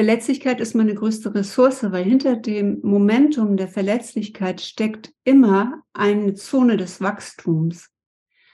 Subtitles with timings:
[0.00, 6.78] Verletzlichkeit ist meine größte Ressource, weil hinter dem Momentum der Verletzlichkeit steckt immer eine Zone
[6.78, 7.90] des Wachstums.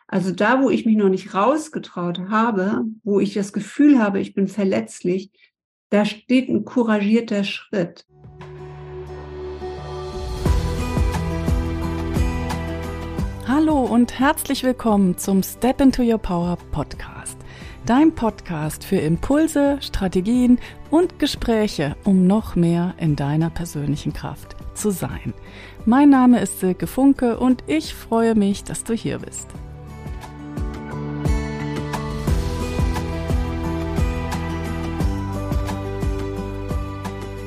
[0.08, 4.34] Also da, wo ich mich noch nicht rausgetraut habe, wo ich das Gefühl habe, ich
[4.34, 5.30] bin verletzlich,
[5.90, 8.04] da steht ein couragierter Schritt.
[13.46, 17.35] Hallo und herzlich willkommen zum Step into Your Power Podcast.
[17.86, 20.58] Dein Podcast für Impulse, Strategien
[20.90, 25.32] und Gespräche, um noch mehr in deiner persönlichen Kraft zu sein.
[25.84, 29.46] Mein Name ist Silke Funke und ich freue mich, dass du hier bist.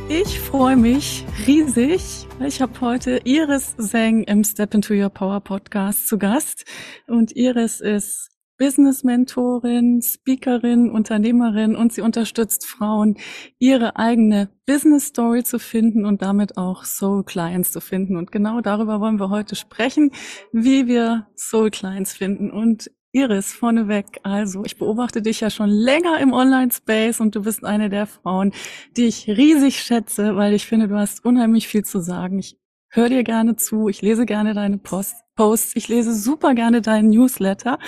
[0.08, 2.28] Ich freue mich riesig.
[2.40, 6.64] Ich habe heute Iris Seng im Step into Your Power Podcast zu Gast.
[7.08, 13.18] Und Iris ist Business-Mentorin, Speakerin, Unternehmerin und sie unterstützt Frauen,
[13.58, 18.18] ihre eigene Business-Story zu finden und damit auch Soul-Clients zu finden.
[18.18, 20.12] Und genau darüber wollen wir heute sprechen,
[20.52, 22.52] wie wir Soul-Clients finden.
[22.52, 27.66] Und Iris, vorneweg, also ich beobachte dich ja schon länger im Online-Space und du bist
[27.66, 28.54] eine der Frauen,
[28.98, 32.38] die ich riesig schätze, weil ich finde, du hast unheimlich viel zu sagen.
[32.38, 32.59] Ich
[32.90, 37.12] höre dir gerne zu, ich lese gerne deine Post, Posts, ich lese super gerne deinen
[37.12, 37.80] Newsletter,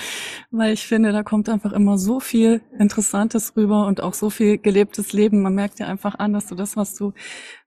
[0.50, 4.58] weil ich finde, da kommt einfach immer so viel Interessantes rüber und auch so viel
[4.58, 5.42] gelebtes Leben.
[5.42, 7.12] Man merkt dir einfach an, dass du das, was du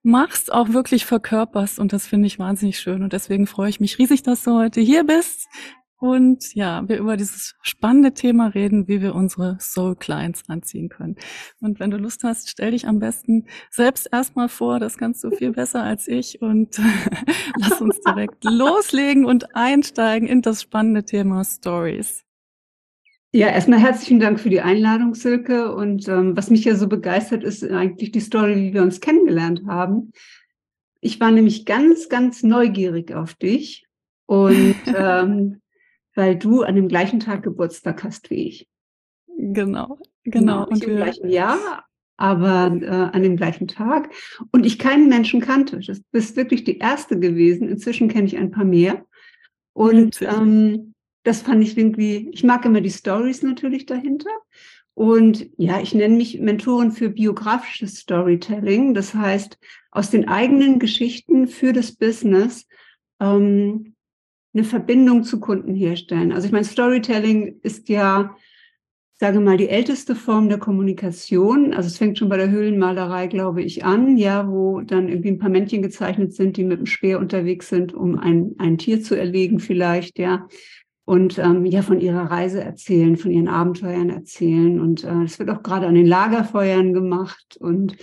[0.02, 3.02] machst, auch wirklich verkörperst und das finde ich wahnsinnig schön.
[3.02, 5.46] Und deswegen freue ich mich riesig, dass du heute hier bist
[5.98, 11.16] und ja, wir über dieses spannende Thema reden, wie wir unsere Soul Clients anziehen können.
[11.60, 15.30] Und wenn du Lust hast, stell dich am besten selbst erstmal vor, das kannst du
[15.30, 16.78] viel besser als ich und
[17.58, 22.24] lass uns direkt loslegen und einsteigen in das spannende Thema Stories.
[23.32, 25.74] Ja, erstmal herzlichen Dank für die Einladung, Silke.
[25.74, 29.62] Und ähm, was mich ja so begeistert, ist eigentlich die Story, wie wir uns kennengelernt
[29.66, 30.12] haben.
[31.00, 33.86] Ich war nämlich ganz, ganz neugierig auf dich
[34.26, 35.60] und ähm,
[36.16, 38.68] weil du an dem gleichen Tag Geburtstag hast wie ich.
[39.38, 40.66] Genau, genau.
[40.70, 41.84] Nicht und im gleichen Jahr,
[42.16, 44.10] aber äh, an dem gleichen Tag.
[44.50, 45.78] Und ich keinen Menschen kannte.
[45.78, 47.68] Du bist wirklich die erste gewesen.
[47.68, 49.04] Inzwischen kenne ich ein paar mehr.
[49.74, 54.30] Und ähm, das fand ich irgendwie, ich mag immer die Stories natürlich dahinter.
[54.94, 58.94] Und ja, ich nenne mich Mentorin für biografisches Storytelling.
[58.94, 59.58] Das heißt,
[59.90, 62.66] aus den eigenen Geschichten für das Business
[63.20, 63.95] ähm,
[64.56, 66.32] eine Verbindung zu Kunden herstellen.
[66.32, 68.34] Also ich meine, Storytelling ist ja,
[69.14, 71.74] sage mal, die älteste Form der Kommunikation.
[71.74, 75.38] Also es fängt schon bei der Höhlenmalerei, glaube ich, an, ja, wo dann irgendwie ein
[75.38, 79.14] paar Männchen gezeichnet sind, die mit dem Speer unterwegs sind, um ein, ein Tier zu
[79.14, 80.48] erlegen vielleicht, ja.
[81.04, 84.80] Und ähm, ja, von ihrer Reise erzählen, von ihren Abenteuern erzählen.
[84.80, 87.56] Und äh, wird auch gerade an den Lagerfeuern gemacht.
[87.60, 87.96] Und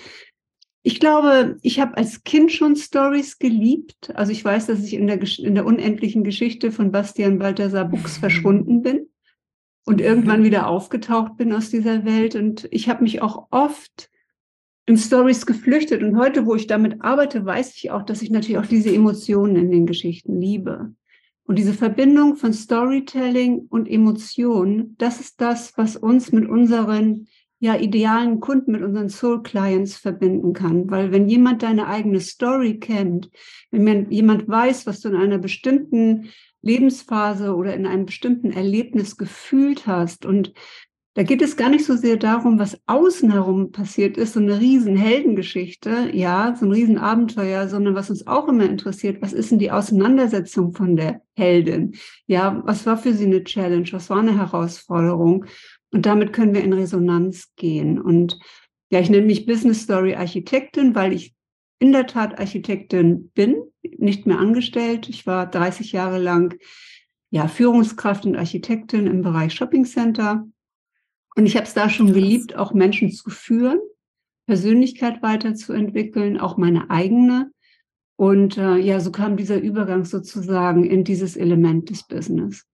[0.84, 4.12] ich glaube, ich habe als Kind schon Stories geliebt.
[4.16, 8.18] Also ich weiß, dass ich in der, in der unendlichen Geschichte von Bastian Balthasar Buchs
[8.18, 9.08] verschwunden bin
[9.86, 12.36] und irgendwann wieder aufgetaucht bin aus dieser Welt.
[12.36, 14.10] Und ich habe mich auch oft
[14.86, 16.04] in Stories geflüchtet.
[16.04, 19.56] Und heute, wo ich damit arbeite, weiß ich auch, dass ich natürlich auch diese Emotionen
[19.56, 20.94] in den Geschichten liebe.
[21.46, 27.28] Und diese Verbindung von Storytelling und Emotionen, das ist das, was uns mit unseren
[27.64, 30.92] ja, idealen Kunden mit unseren Soul Clients verbinden kann.
[30.92, 33.30] Weil wenn jemand deine eigene Story kennt,
[33.72, 36.28] wenn jemand weiß, was du in einer bestimmten
[36.62, 40.52] Lebensphase oder in einem bestimmten Erlebnis gefühlt hast und
[41.16, 44.60] da geht es gar nicht so sehr darum, was außen herum passiert ist, so eine
[44.60, 49.52] riesen Heldengeschichte, ja, so ein riesen Abenteuer, sondern was uns auch immer interessiert, was ist
[49.52, 51.96] denn die Auseinandersetzung von der Heldin?
[52.26, 53.88] Ja, was war für sie eine Challenge?
[53.92, 55.46] Was war eine Herausforderung?
[55.94, 58.02] Und damit können wir in Resonanz gehen.
[58.02, 58.40] Und
[58.90, 61.34] ja, ich nenne mich Business Story Architektin, weil ich
[61.80, 63.62] in der Tat Architektin bin,
[63.98, 65.08] nicht mehr angestellt.
[65.08, 66.58] Ich war 30 Jahre lang
[67.30, 70.48] ja, Führungskraft und Architektin im Bereich Shopping Center.
[71.36, 73.80] Und ich habe es da schon geliebt, auch Menschen zu führen,
[74.48, 77.52] Persönlichkeit weiterzuentwickeln, auch meine eigene.
[78.16, 82.66] Und äh, ja, so kam dieser Übergang sozusagen in dieses Element des Business.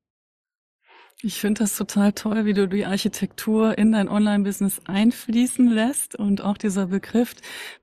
[1.21, 6.39] Ich finde das total toll, wie du die Architektur in dein Online-Business einfließen lässt und
[6.39, 7.35] auch dieser Begriff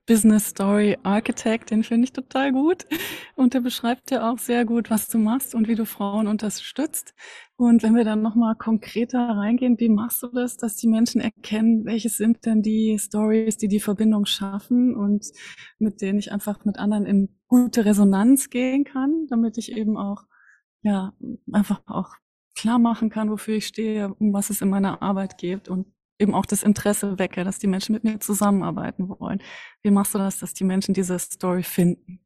[0.07, 2.87] Business Story Architect, den finde ich total gut.
[3.35, 7.13] Und der beschreibt ja auch sehr gut, was du machst und wie du Frauen unterstützt.
[7.57, 11.85] Und wenn wir dann nochmal konkreter reingehen, wie machst du das, dass die Menschen erkennen,
[11.85, 15.27] welches sind denn die Stories, die die Verbindung schaffen und
[15.77, 20.23] mit denen ich einfach mit anderen in gute Resonanz gehen kann, damit ich eben auch
[20.81, 21.13] ja,
[21.51, 22.15] einfach auch
[22.57, 25.87] klar machen kann, wofür ich stehe, um was es in meiner Arbeit geht und
[26.19, 29.41] eben auch das Interesse wecke, dass die Menschen mit mir zusammenarbeiten wollen.
[29.83, 32.19] Wie machst du das, dass die Menschen diese Story finden?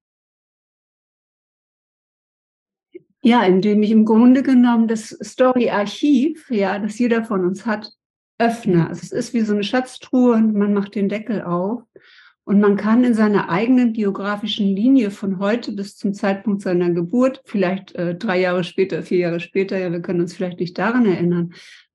[3.23, 7.91] Ja, indem ich im Grunde genommen das Story-Archiv, ja, das jeder von uns hat,
[8.39, 8.77] öffne.
[8.77, 8.87] Mhm.
[8.87, 11.83] Also es ist wie so eine Schatztruhe und man macht den Deckel auf
[12.43, 17.41] und man kann in seiner eigenen biografischen Linie von heute bis zum Zeitpunkt seiner Geburt,
[17.45, 21.05] vielleicht äh, drei Jahre später, vier Jahre später, ja, wir können uns vielleicht nicht daran
[21.05, 21.53] erinnern,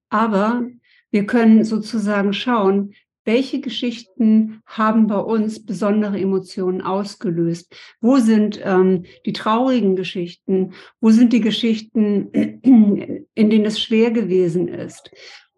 [0.08, 0.66] aber
[1.10, 2.92] wir können sozusagen schauen,
[3.26, 7.74] welche Geschichten haben bei uns besondere Emotionen ausgelöst?
[8.00, 10.74] Wo sind ähm, die traurigen Geschichten?
[11.00, 15.10] Wo sind die Geschichten, in denen es schwer gewesen ist?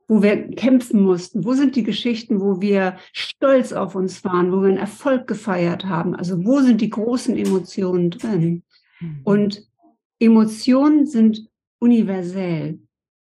[0.08, 1.44] Wo wir kämpfen mussten?
[1.44, 5.84] Wo sind die Geschichten, wo wir stolz auf uns waren, wo wir einen Erfolg gefeiert
[5.84, 6.16] haben?
[6.16, 8.62] Also wo sind die großen Emotionen drin?
[9.00, 9.20] Mhm.
[9.24, 9.68] Und
[10.18, 12.80] Emotionen sind universell.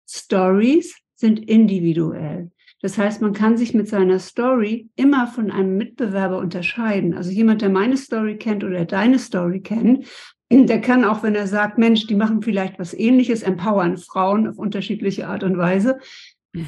[0.09, 2.51] Stories sind individuell.
[2.81, 7.15] Das heißt, man kann sich mit seiner Story immer von einem Mitbewerber unterscheiden.
[7.15, 10.07] Also jemand, der meine Story kennt oder deine Story kennt,
[10.51, 14.59] der kann auch, wenn er sagt, Mensch, die machen vielleicht was ähnliches, empowern Frauen auf
[14.59, 15.99] unterschiedliche Art und Weise.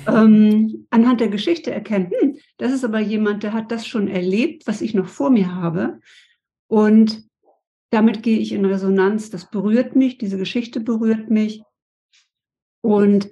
[0.07, 4.67] Ähm, anhand der Geschichte erkennen, hm, das ist aber jemand, der hat das schon erlebt,
[4.67, 6.01] was ich noch vor mir habe.
[6.69, 7.25] Und
[7.91, 9.31] damit gehe ich in Resonanz.
[9.31, 11.63] Das berührt mich, diese Geschichte berührt mich.
[12.83, 13.31] Und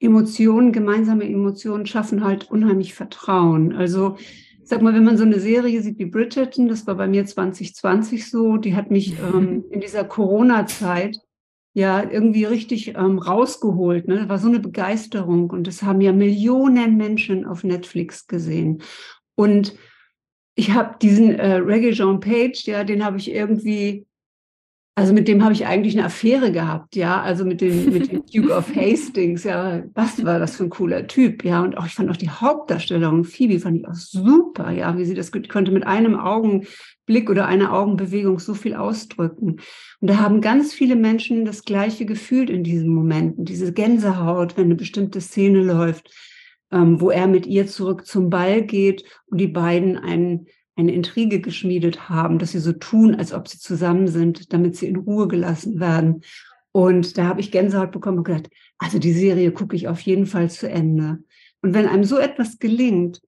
[0.00, 3.74] Emotionen, gemeinsame Emotionen schaffen halt unheimlich Vertrauen.
[3.74, 4.16] Also
[4.64, 8.30] sag mal, wenn man so eine Serie sieht wie Bridgerton, das war bei mir 2020
[8.30, 11.18] so, die hat mich ähm, in dieser Corona-Zeit
[11.74, 14.08] ja irgendwie richtig ähm, rausgeholt.
[14.08, 14.18] Ne?
[14.20, 18.82] Das war so eine Begeisterung und das haben ja Millionen Menschen auf Netflix gesehen.
[19.34, 19.76] Und
[20.54, 24.06] ich habe diesen äh, Reggae Jean Page, ja, den habe ich irgendwie
[24.96, 27.20] also mit dem habe ich eigentlich eine Affäre gehabt, ja.
[27.20, 29.82] Also mit dem, mit dem Duke of Hastings, ja.
[29.94, 31.62] Was war das für ein cooler Typ, ja.
[31.62, 34.96] Und auch, ich fand auch die Hauptdarstellerin, Phoebe, fand ich auch super, ja.
[34.96, 39.56] Wie sie das konnte mit einem Augenblick oder einer Augenbewegung so viel ausdrücken.
[40.00, 43.44] Und da haben ganz viele Menschen das Gleiche gefühlt in diesen Momenten.
[43.44, 46.08] Diese Gänsehaut, wenn eine bestimmte Szene läuft,
[46.70, 50.46] ähm, wo er mit ihr zurück zum Ball geht und die beiden einen
[50.76, 54.86] eine Intrige geschmiedet haben, dass sie so tun, als ob sie zusammen sind, damit sie
[54.86, 56.22] in Ruhe gelassen werden.
[56.72, 60.26] Und da habe ich Gänsehaut bekommen und gedacht, also die Serie gucke ich auf jeden
[60.26, 61.22] Fall zu Ende.
[61.62, 63.22] Und wenn einem so etwas gelingt,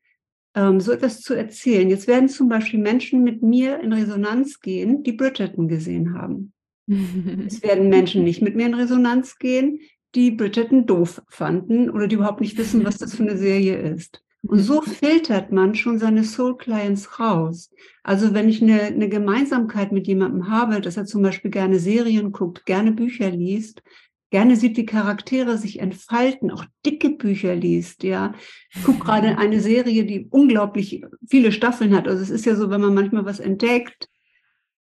[0.56, 5.04] ähm, so etwas zu erzählen, jetzt werden zum Beispiel Menschen mit mir in Resonanz gehen,
[5.04, 6.52] die Bridgerton gesehen haben.
[7.46, 9.81] es werden Menschen nicht mit mir in Resonanz gehen,
[10.14, 14.22] die Bridgerton doof fanden oder die überhaupt nicht wissen, was das für eine Serie ist.
[14.48, 17.70] Und so filtert man schon seine Soul Clients raus.
[18.02, 22.32] Also wenn ich eine, eine Gemeinsamkeit mit jemandem habe, dass er zum Beispiel gerne Serien
[22.32, 23.82] guckt, gerne Bücher liest,
[24.31, 28.34] gerne sieht, wie Charaktere sich entfalten, auch dicke Bücher liest, ja.
[28.75, 32.08] Ich gucke gerade eine Serie, die unglaublich viele Staffeln hat.
[32.08, 34.08] Also es ist ja so, wenn man manchmal was entdeckt,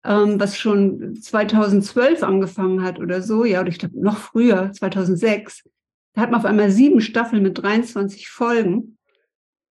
[0.04, 5.64] ähm, was schon 2012 angefangen hat oder so, ja, oder ich glaube noch früher, 2006,
[6.14, 8.95] da hat man auf einmal sieben Staffeln mit 23 Folgen.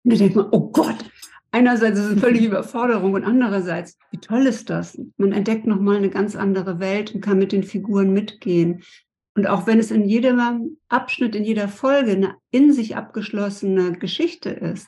[0.08, 0.96] Und da denkt man, oh Gott,
[1.52, 4.98] einerseits ist es eine völlige Überforderung und andererseits, wie toll ist das?
[5.18, 8.84] Man entdeckt nochmal eine ganz andere Welt und kann mit den Figuren mitgehen.
[9.36, 14.50] Und auch wenn es in jedem Abschnitt, in jeder Folge eine in sich abgeschlossene Geschichte
[14.50, 14.88] ist,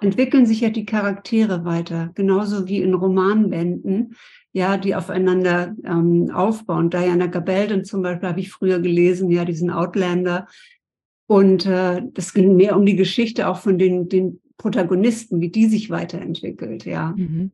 [0.00, 4.16] entwickeln sich ja die Charaktere weiter, genauso wie in Romanbänden,
[4.50, 6.90] ja, die aufeinander ähm, aufbauen.
[6.90, 10.48] Diana Gabaldon zum Beispiel habe ich früher gelesen, ja, diesen Outlander.
[11.28, 15.66] Und äh, das ging mehr um die Geschichte auch von den, den Protagonisten, wie die
[15.66, 17.14] sich weiterentwickelt, ja.
[17.16, 17.52] Mhm.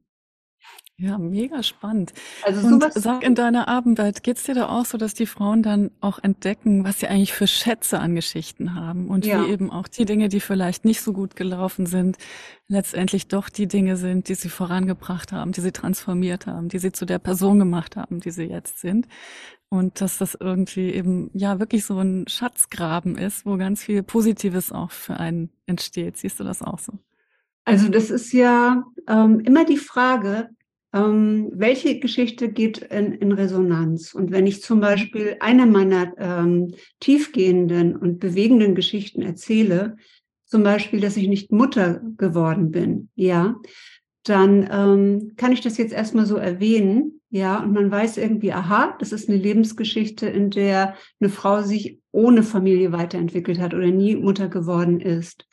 [0.96, 2.12] Ja, mega spannend.
[2.44, 5.90] Also und sag in deiner Abendwelt, geht's dir da auch so, dass die Frauen dann
[6.00, 9.44] auch entdecken, was sie eigentlich für Schätze an Geschichten haben und ja.
[9.44, 12.16] wie eben auch die Dinge, die vielleicht nicht so gut gelaufen sind,
[12.68, 16.92] letztendlich doch die Dinge sind, die sie vorangebracht haben, die sie transformiert haben, die sie
[16.92, 19.08] zu der Person gemacht haben, die sie jetzt sind.
[19.70, 24.70] Und dass das irgendwie eben ja wirklich so ein Schatzgraben ist, wo ganz viel Positives
[24.70, 26.18] auch für einen entsteht.
[26.18, 26.92] Siehst du das auch so?
[27.64, 30.50] Also das ist ja ähm, immer die Frage,
[30.94, 34.14] ähm, welche Geschichte geht in, in, Resonanz?
[34.14, 39.96] Und wenn ich zum Beispiel eine meiner ähm, tiefgehenden und bewegenden Geschichten erzähle,
[40.44, 43.56] zum Beispiel, dass ich nicht Mutter geworden bin, ja,
[44.22, 48.96] dann ähm, kann ich das jetzt erstmal so erwähnen, ja, und man weiß irgendwie, aha,
[49.00, 54.14] das ist eine Lebensgeschichte, in der eine Frau sich ohne Familie weiterentwickelt hat oder nie
[54.14, 55.44] Mutter geworden ist.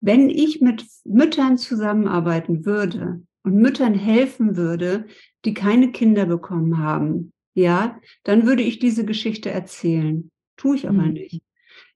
[0.00, 5.06] Wenn ich mit Müttern zusammenarbeiten würde und Müttern helfen würde,
[5.44, 10.30] die keine Kinder bekommen haben, ja, dann würde ich diese Geschichte erzählen.
[10.56, 11.14] Tue ich aber mhm.
[11.14, 11.42] nicht.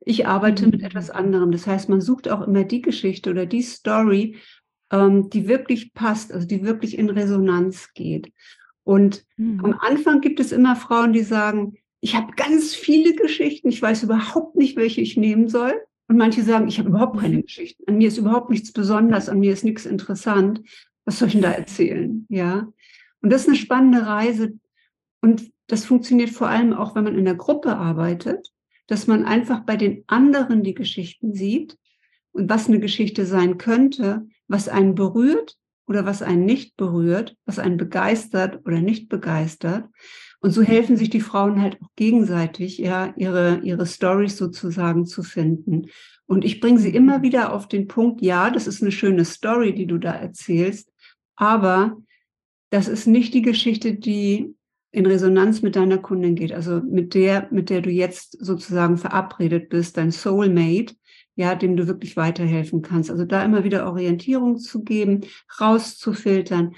[0.01, 1.53] Ich arbeite mit etwas anderem.
[1.53, 4.37] Das heißt, man sucht auch immer die Geschichte oder die Story,
[4.91, 8.33] ähm, die wirklich passt, also die wirklich in Resonanz geht.
[8.83, 9.65] Und mhm.
[9.65, 14.03] am Anfang gibt es immer Frauen, die sagen, ich habe ganz viele Geschichten, ich weiß
[14.05, 15.75] überhaupt nicht, welche ich nehmen soll.
[16.09, 17.43] Und manche sagen, ich habe überhaupt keine mhm.
[17.43, 17.85] Geschichten.
[17.87, 20.63] An mir ist überhaupt nichts Besonderes, an mir ist nichts interessant.
[21.05, 22.27] Was soll ich denn da erzählen?
[22.29, 22.73] Ja.
[23.21, 24.53] Und das ist eine spannende Reise.
[25.21, 28.53] Und das funktioniert vor allem auch, wenn man in der Gruppe arbeitet,
[28.89, 31.79] dass man einfach bei den anderen die Geschichten sieht
[32.33, 35.57] und was eine Geschichte sein könnte, was einen berührt
[35.87, 39.89] oder was einen nicht berührt, was einen begeistert oder nicht begeistert.
[40.41, 45.23] Und so helfen sich die Frauen halt auch gegenseitig, ja, ihre, ihre Stories sozusagen zu
[45.23, 45.87] finden.
[46.27, 49.75] Und ich bringe sie immer wieder auf den Punkt, ja, das ist eine schöne Story,
[49.75, 50.92] die du da erzählst,
[51.43, 52.01] aber
[52.71, 54.55] das ist nicht die Geschichte, die
[54.93, 59.69] in Resonanz mit deiner Kundin geht, also mit der, mit der du jetzt sozusagen verabredet
[59.69, 60.95] bist, dein Soulmate,
[61.35, 63.11] ja, dem du wirklich weiterhelfen kannst.
[63.11, 65.23] Also da immer wieder Orientierung zu geben,
[65.61, 66.77] rauszufiltern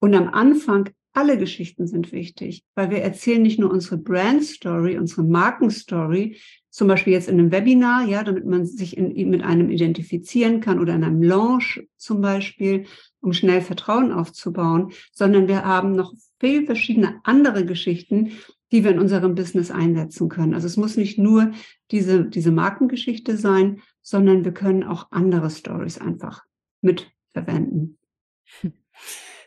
[0.00, 4.98] und am Anfang alle Geschichten sind wichtig, weil wir erzählen nicht nur unsere Brand Story,
[4.98, 6.36] unsere Markenstory,
[6.74, 10.80] zum Beispiel jetzt in einem Webinar, ja, damit man sich in, mit einem identifizieren kann
[10.80, 12.86] oder in einem Launch zum Beispiel,
[13.20, 18.32] um schnell Vertrauen aufzubauen, sondern wir haben noch viel verschiedene andere Geschichten,
[18.72, 20.52] die wir in unserem Business einsetzen können.
[20.52, 21.52] Also es muss nicht nur
[21.92, 26.42] diese, diese Markengeschichte sein, sondern wir können auch andere Stories einfach
[26.80, 27.98] mit verwenden.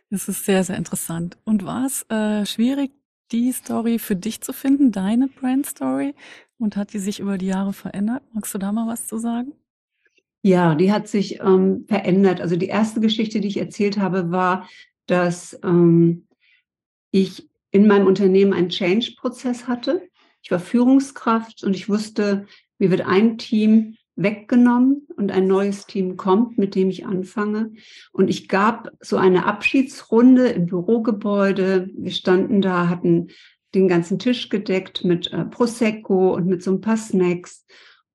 [0.10, 1.38] Das ist sehr, sehr interessant.
[1.44, 2.94] Und war es äh, schwierig,
[3.34, 6.16] die Story für dich zu finden, deine Brand Story?
[6.58, 8.24] Und hat die sich über die Jahre verändert?
[8.34, 9.54] Magst du da mal was zu sagen?
[10.42, 12.42] Ja, die hat sich ähm, verändert.
[12.42, 14.68] Also die erste Geschichte, die ich erzählt habe, war,
[15.06, 16.28] dass ähm,
[17.12, 20.10] ich in meinem Unternehmen einen Change-Prozess hatte.
[20.42, 22.46] Ich war Führungskraft und ich wusste,
[22.80, 27.74] mir wird ein Team weggenommen und ein neues Team kommt, mit dem ich anfange.
[28.12, 31.90] Und ich gab so eine Abschiedsrunde im Bürogebäude.
[31.96, 33.28] Wir standen da, hatten
[33.78, 37.66] den ganzen Tisch gedeckt mit äh, Prosecco und mit so ein paar Snacks.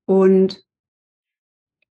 [0.04, 0.64] Und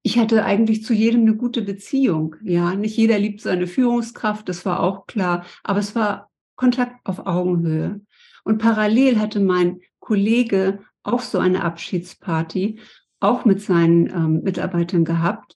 [0.04, 2.36] ich hatte eigentlich zu jedem eine gute Beziehung.
[2.44, 7.26] Ja, nicht jeder liebt seine Führungskraft, das war auch klar, aber es war Kontakt auf
[7.26, 8.02] Augenhöhe.
[8.44, 12.80] Und parallel hatte mein Kollege auch so eine Abschiedsparty
[13.20, 15.56] auch mit seinen ähm, Mitarbeitern gehabt.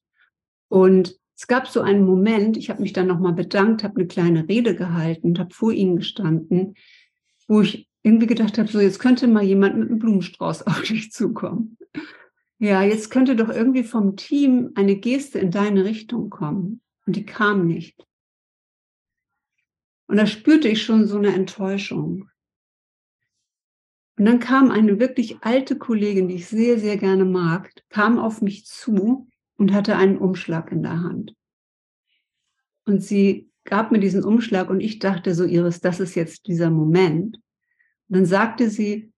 [0.67, 4.48] Und es gab so einen Moment, ich habe mich dann nochmal bedankt, habe eine kleine
[4.48, 6.75] Rede gehalten, habe vor ihnen gestanden,
[7.48, 11.12] wo ich irgendwie gedacht habe, so jetzt könnte mal jemand mit einem Blumenstrauß auf dich
[11.12, 11.78] zukommen.
[12.60, 16.82] Ja, jetzt könnte doch irgendwie vom Team eine Geste in deine Richtung kommen.
[17.06, 18.06] Und die kam nicht.
[20.08, 22.30] Und da spürte ich schon so eine Enttäuschung.
[24.18, 28.42] Und dann kam eine wirklich alte Kollegin, die ich sehr, sehr gerne mag, kam auf
[28.42, 31.36] mich zu und hatte einen Umschlag in der Hand.
[32.86, 36.70] Und sie gab mir diesen Umschlag und ich dachte so, Iris, das ist jetzt dieser
[36.70, 37.40] Moment.
[38.08, 39.12] Dann sagte sie,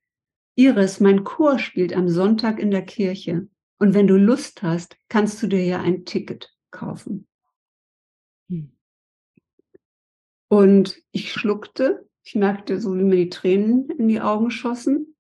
[0.56, 3.48] Iris, mein Chor spielt am Sonntag in der Kirche.
[3.80, 7.28] Und wenn du Lust hast, kannst du dir ja ein Ticket kaufen.
[8.50, 8.72] Hm.
[10.50, 15.16] Und ich schluckte ich merkte so, wie mir die Tränen in die Augen schossen.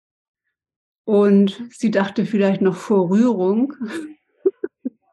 [1.03, 3.75] Und sie dachte vielleicht noch vor Rührung.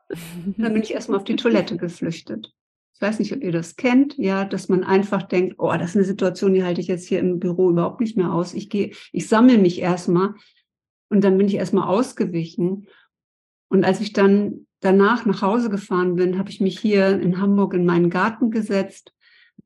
[0.56, 2.54] Dann bin ich erstmal auf die Toilette geflüchtet.
[3.02, 5.96] Ich weiß nicht, ob ihr das kennt, ja, dass man einfach denkt, oh, das ist
[5.96, 8.54] eine Situation, die halte ich jetzt hier im Büro überhaupt nicht mehr aus.
[8.54, 10.34] Ich gehe, ich sammle mich erstmal
[11.08, 12.86] und dann bin ich erstmal ausgewichen.
[13.68, 17.74] Und als ich dann danach nach Hause gefahren bin, habe ich mich hier in Hamburg
[17.74, 19.12] in meinen Garten gesetzt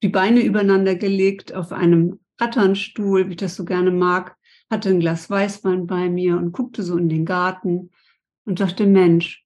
[0.02, 4.37] die Beine übereinander gelegt auf einem Ratternstuhl, wie ich das so gerne mag,
[4.71, 7.90] hatte ein Glas Weißwein bei mir und guckte so in den Garten
[8.45, 9.45] und dachte, Mensch,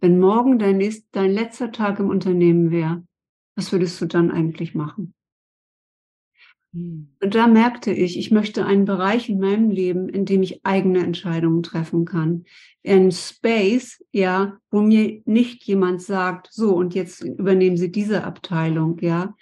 [0.00, 3.04] wenn morgen dein, nächst, dein letzter Tag im Unternehmen wäre,
[3.56, 5.14] was würdest du dann eigentlich machen?
[6.72, 7.08] Hm.
[7.22, 11.00] Und da merkte ich, ich möchte einen Bereich in meinem Leben, in dem ich eigene
[11.00, 12.44] Entscheidungen treffen kann.
[12.86, 18.98] Ein Space, ja, wo mir nicht jemand sagt, so, und jetzt übernehmen Sie diese Abteilung,
[19.00, 19.34] ja.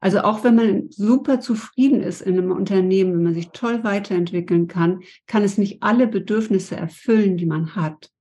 [0.00, 4.68] Also auch wenn man super zufrieden ist in einem Unternehmen, wenn man sich toll weiterentwickeln
[4.68, 8.12] kann, kann es nicht alle Bedürfnisse erfüllen, die man hat.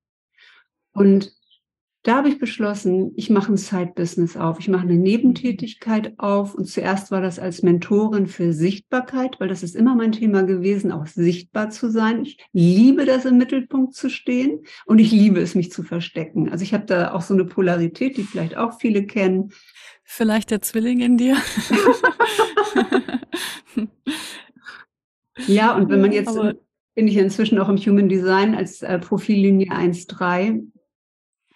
[0.94, 1.37] Und
[2.08, 4.60] da habe ich beschlossen, ich mache ein Side-Business auf.
[4.60, 6.56] Ich mache eine Nebentätigkeit auf.
[6.56, 10.94] Und zuerst war das als Mentorin für Sichtbarkeit, weil das ist immer mein Thema gewesen,
[10.94, 12.24] auch sichtbar zu sein.
[12.24, 16.48] Ich liebe das im Mittelpunkt zu stehen und ich liebe es, mich zu verstecken.
[16.48, 19.52] Also ich habe da auch so eine Polarität, die vielleicht auch viele kennen.
[20.06, 21.36] Vielleicht der Zwilling in dir.
[25.46, 26.40] ja, und wenn man jetzt
[26.96, 30.64] bin ich inzwischen auch im Human Design als äh, Profillinie 1.3.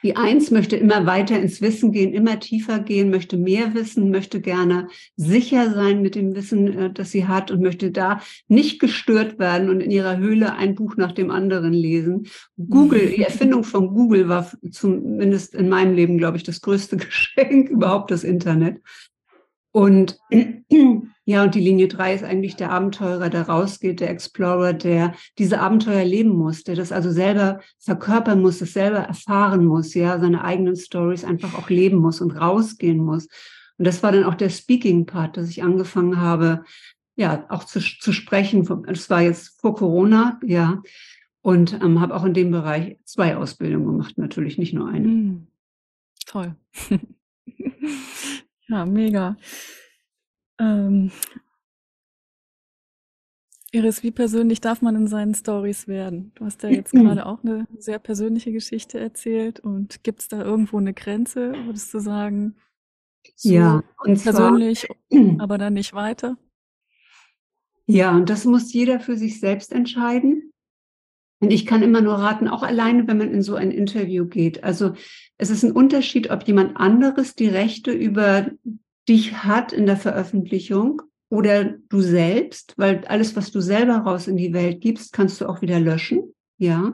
[0.04, 4.42] Die Eins möchte immer weiter ins Wissen gehen, immer tiefer gehen, möchte mehr wissen, möchte
[4.42, 9.40] gerne sicher sein mit dem Wissen, äh, das sie hat und möchte da nicht gestört
[9.40, 12.28] werden und in ihrer Höhle ein Buch nach dem anderen lesen.
[12.58, 17.70] Google, die Erfindung von Google war zumindest in meinem Leben, glaube ich, das größte Geschenk
[17.70, 18.82] überhaupt, das Internet.
[19.74, 20.20] Und
[21.32, 25.62] ja, und die Linie drei ist eigentlich der Abenteurer, der rausgeht, der Explorer, der diese
[25.62, 30.44] Abenteuer leben muss, der das also selber verkörpern muss, das selber erfahren muss, ja, seine
[30.44, 33.30] eigenen Stories einfach auch leben muss und rausgehen muss.
[33.78, 36.66] Und das war dann auch der Speaking-Part, dass ich angefangen habe,
[37.16, 38.68] ja, auch zu, zu sprechen.
[38.86, 40.82] Das war jetzt vor Corona, ja.
[41.42, 45.08] Und ähm, habe auch in dem Bereich zwei Ausbildungen gemacht, natürlich nicht nur eine.
[45.08, 45.48] Mm,
[46.26, 46.56] toll.
[48.72, 49.36] Ja, mega.
[50.62, 51.12] Ähm,
[53.72, 56.32] Iris, wie persönlich darf man in seinen Stories werden?
[56.36, 60.44] Du hast ja jetzt gerade auch eine sehr persönliche Geschichte erzählt und gibt es da
[60.44, 62.56] irgendwo eine Grenze, würdest du sagen?
[63.36, 64.88] So ja, und persönlich,
[65.40, 66.38] aber dann nicht weiter?
[67.88, 70.54] Ja, und das muss jeder für sich selbst entscheiden.
[71.40, 74.64] Und ich kann immer nur raten, auch alleine, wenn man in so ein Interview geht.
[74.64, 74.94] Also
[75.40, 78.52] es ist ein Unterschied, ob jemand anderes die Rechte über
[79.12, 84.38] dich hat in der Veröffentlichung oder du selbst, weil alles, was du selber raus in
[84.38, 86.34] die Welt gibst, kannst du auch wieder löschen.
[86.58, 86.94] Ja.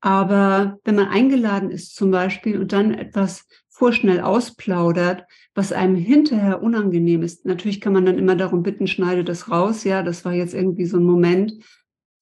[0.00, 6.62] Aber wenn man eingeladen ist zum Beispiel und dann etwas vorschnell ausplaudert, was einem hinterher
[6.62, 9.84] unangenehm ist, natürlich kann man dann immer darum bitten, schneide das raus.
[9.84, 11.52] Ja, das war jetzt irgendwie so ein Moment,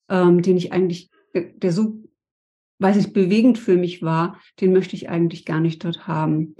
[0.07, 2.03] ähm, den ich eigentlich, der so
[2.79, 6.55] weiß ich, bewegend für mich war, den möchte ich eigentlich gar nicht dort haben.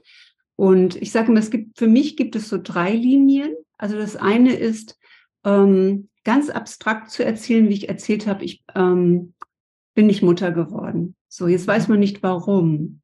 [0.59, 3.55] Und ich sage immer, es gibt, für mich gibt es so drei Linien.
[3.77, 4.99] Also das eine ist,
[5.45, 9.35] ähm, ganz abstrakt zu erzählen, wie ich erzählt habe, ich ähm,
[9.95, 11.15] bin nicht Mutter geworden.
[11.29, 12.99] So, jetzt weiß man nicht warum.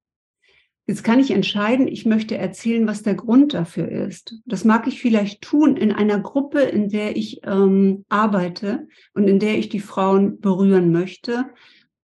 [0.85, 4.35] Jetzt kann ich entscheiden, ich möchte erzählen, was der Grund dafür ist.
[4.45, 9.39] Das mag ich vielleicht tun in einer Gruppe, in der ich ähm, arbeite und in
[9.39, 11.45] der ich die Frauen berühren möchte.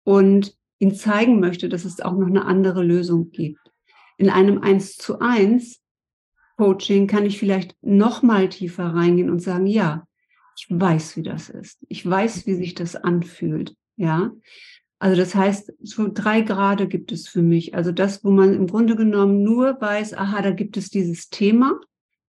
[0.04, 3.69] Und ihnen zeigen möchte, dass es auch noch eine andere Lösung gibt.
[4.20, 5.80] In einem Eins zu eins
[6.58, 10.06] Coaching kann ich vielleicht noch mal tiefer reingehen und sagen, ja,
[10.58, 11.78] ich weiß, wie das ist.
[11.88, 13.74] Ich weiß, wie sich das anfühlt.
[13.96, 14.30] Ja.
[14.98, 17.74] Also das heißt, so drei Grade gibt es für mich.
[17.74, 21.80] Also das, wo man im Grunde genommen nur weiß, aha, da gibt es dieses Thema.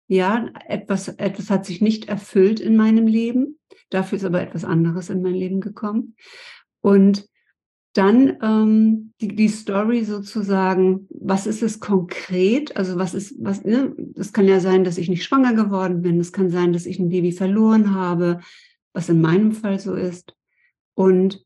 [0.07, 3.59] Ja, etwas, etwas hat sich nicht erfüllt in meinem Leben.
[3.89, 6.15] Dafür ist aber etwas anderes in mein Leben gekommen.
[6.79, 7.27] Und
[7.93, 12.75] dann ähm, die, die Story sozusagen, was ist es konkret?
[12.75, 13.93] Also was ist, was, ne?
[13.97, 16.19] das kann ja sein, dass ich nicht schwanger geworden bin.
[16.19, 18.39] Es kann sein, dass ich ein Baby verloren habe,
[18.93, 20.35] was in meinem Fall so ist.
[20.95, 21.45] Und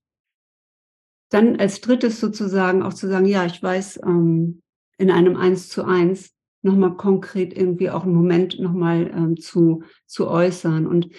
[1.29, 4.61] dann als drittes sozusagen auch zu sagen, ja, ich weiß, ähm,
[4.97, 10.29] in einem Eins zu eins nochmal konkret irgendwie auch einen Moment nochmal ähm, zu, zu
[10.29, 10.87] äußern.
[10.87, 11.09] Und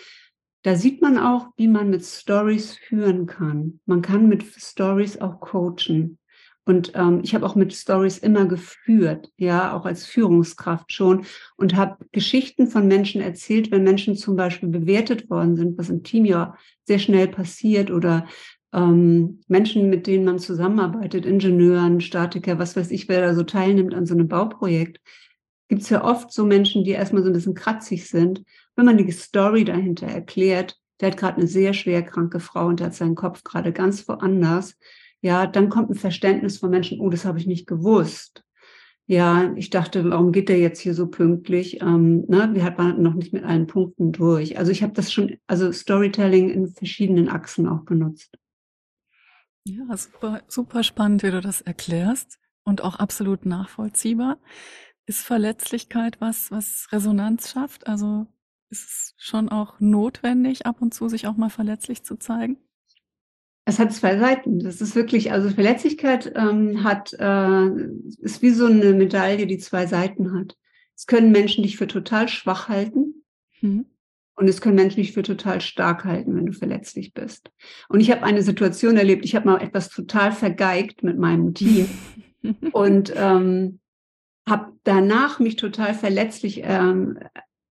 [0.63, 3.81] da sieht man auch, wie man mit Stories führen kann.
[3.87, 6.19] Man kann mit Stories auch coachen.
[6.65, 11.25] Und ähm, ich habe auch mit Stories immer geführt, ja, auch als Führungskraft schon
[11.57, 16.03] und habe Geschichten von Menschen erzählt, wenn Menschen zum Beispiel bewertet worden sind, was im
[16.03, 18.27] Team ja sehr schnell passiert oder
[18.75, 23.95] ähm, Menschen, mit denen man zusammenarbeitet, Ingenieuren, Statiker, was weiß ich, wer da so teilnimmt
[23.95, 25.01] an so einem Bauprojekt,
[25.69, 28.43] gibt es ja oft so Menschen, die erstmal so ein bisschen kratzig sind
[28.79, 32.79] wenn man die Story dahinter erklärt, der hat gerade eine sehr schwer kranke Frau und
[32.79, 34.79] der hat seinen Kopf gerade ganz woanders,
[35.21, 38.45] ja, dann kommt ein Verständnis von Menschen, oh, das habe ich nicht gewusst.
[39.07, 41.83] Ja, ich dachte, warum geht der jetzt hier so pünktlich?
[41.83, 44.59] Ähm, ne, wir hatten noch nicht mit allen Punkten durch.
[44.59, 48.39] Also ich habe das schon, also Storytelling in verschiedenen Achsen auch benutzt.
[49.65, 54.39] Ja, super, super spannend, wie du das erklärst und auch absolut nachvollziehbar.
[55.09, 57.87] Ist Verletzlichkeit was, was Resonanz schafft?
[57.87, 58.27] Also
[58.69, 62.59] ist es schon auch notwendig, ab und zu sich auch mal verletzlich zu zeigen?
[63.65, 64.59] Es hat zwei Seiten.
[64.59, 67.69] Das ist wirklich, also Verletzlichkeit ähm, hat, äh,
[68.19, 70.59] ist wie so eine Medaille, die zwei Seiten hat.
[70.95, 73.25] Es können Menschen dich für total schwach halten.
[73.63, 73.87] Mhm.
[74.35, 77.51] Und es können Menschen dich für total stark halten, wenn du verletzlich bist.
[77.89, 81.89] Und ich habe eine Situation erlebt, ich habe mal etwas total vergeigt mit meinem Team
[82.73, 83.81] und ähm,
[84.49, 87.19] habe danach mich total verletzlich ähm,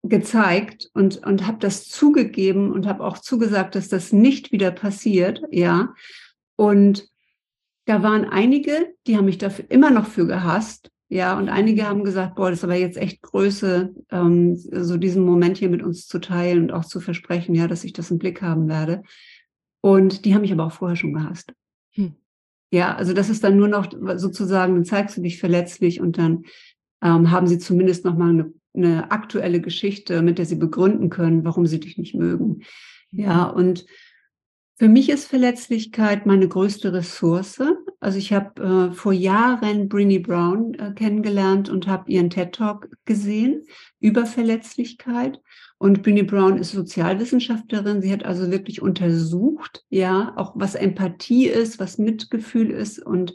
[0.03, 5.43] gezeigt und, und habe das zugegeben und habe auch zugesagt, dass das nicht wieder passiert,
[5.51, 5.95] ja.
[6.57, 7.09] Und
[7.87, 12.05] da waren einige, die haben mich dafür immer noch für gehasst, ja, und einige haben
[12.05, 16.07] gesagt, boah, das ist aber jetzt echt Größe, ähm, so diesen Moment hier mit uns
[16.07, 19.03] zu teilen und auch zu versprechen, ja, dass ich das im Blick haben werde.
[19.81, 21.53] Und die haben mich aber auch vorher schon gehasst.
[21.95, 22.15] Hm.
[22.71, 26.45] Ja, also das ist dann nur noch sozusagen, dann zeigst du dich verletzlich und dann
[27.03, 31.45] ähm, haben sie zumindest noch mal eine, eine aktuelle Geschichte, mit der sie begründen können,
[31.45, 32.63] warum sie dich nicht mögen.
[33.11, 33.87] Ja, und
[34.81, 37.61] für mich ist Verletzlichkeit meine größte Ressource.
[37.99, 42.89] Also ich habe äh, vor Jahren Brinny Brown äh, kennengelernt und habe ihren TED Talk
[43.05, 43.67] gesehen
[43.99, 45.41] über Verletzlichkeit.
[45.83, 48.03] Und Brinny Brown ist Sozialwissenschaftlerin.
[48.03, 53.35] Sie hat also wirklich untersucht, ja, auch was Empathie ist, was Mitgefühl ist und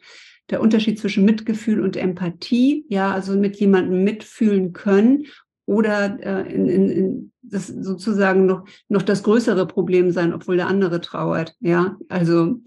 [0.52, 5.26] der Unterschied zwischen Mitgefühl und Empathie, ja, also mit jemandem mitfühlen können
[5.66, 10.68] oder äh, in, in, in das sozusagen noch, noch das größere Problem sein, obwohl der
[10.68, 11.56] andere trauert.
[11.62, 12.62] Ja, also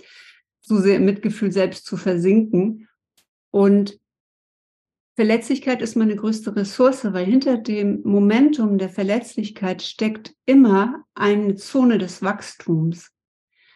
[0.60, 2.88] so sehr im Mitgefühl selbst zu versinken.
[3.52, 4.00] Und
[5.18, 11.98] Verletzlichkeit ist meine größte Ressource, weil hinter dem Momentum der Verletzlichkeit steckt immer eine Zone
[11.98, 13.10] des Wachstums.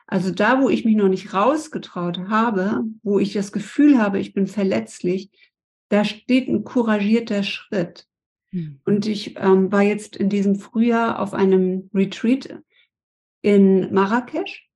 [0.06, 4.34] Also da, wo ich mich noch nicht rausgetraut habe, wo ich das Gefühl habe, ich
[4.34, 5.30] bin verletzlich,
[5.88, 8.06] da steht ein couragierter Schritt.
[8.52, 8.78] Hm.
[8.84, 12.56] Und ich ähm, war jetzt in diesem Frühjahr auf einem Retreat
[13.40, 14.70] in Marrakesch.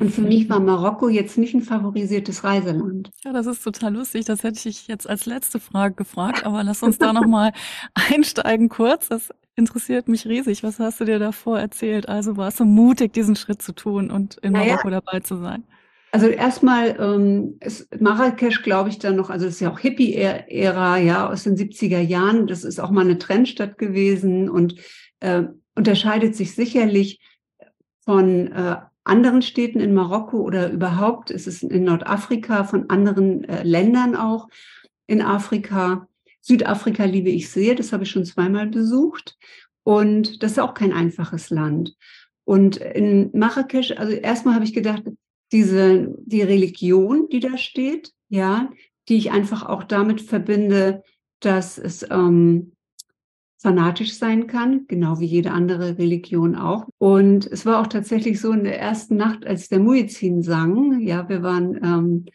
[0.00, 3.10] Und für mich war Marokko jetzt nicht ein favorisiertes Reiseland.
[3.24, 4.24] Ja, das ist total lustig.
[4.24, 7.52] Das hätte ich jetzt als letzte Frage gefragt, aber lass uns da nochmal
[7.94, 9.08] einsteigen kurz.
[9.08, 10.64] Das interessiert mich riesig.
[10.64, 12.08] Was hast du dir davor erzählt?
[12.08, 15.62] Also warst du mutig, diesen Schritt zu tun und in naja, Marokko dabei zu sein?
[16.10, 20.98] Also erstmal ähm, ist Marrakesch, glaube ich, dann noch, also das ist ja auch Hippie-Ära,
[20.98, 22.48] ja, aus den 70er Jahren.
[22.48, 24.76] Das ist auch mal eine Trendstadt gewesen und
[25.20, 25.42] äh,
[25.74, 27.20] unterscheidet sich sicherlich
[28.04, 33.62] von äh, anderen Städten in Marokko oder überhaupt ist es in Nordafrika, von anderen äh,
[33.62, 34.48] Ländern auch
[35.06, 36.08] in Afrika.
[36.40, 39.36] Südafrika liebe ich sehr, das habe ich schon zweimal besucht.
[39.82, 41.94] Und das ist auch kein einfaches Land.
[42.44, 45.04] Und in Marrakesch, also erstmal habe ich gedacht,
[45.52, 48.70] diese, die Religion, die da steht, ja,
[49.08, 51.02] die ich einfach auch damit verbinde,
[51.40, 52.72] dass es ähm,
[53.64, 56.86] fanatisch sein kann, genau wie jede andere Religion auch.
[56.98, 61.30] Und es war auch tatsächlich so in der ersten Nacht, als der Muezzin sang, ja,
[61.30, 62.26] wir waren ähm,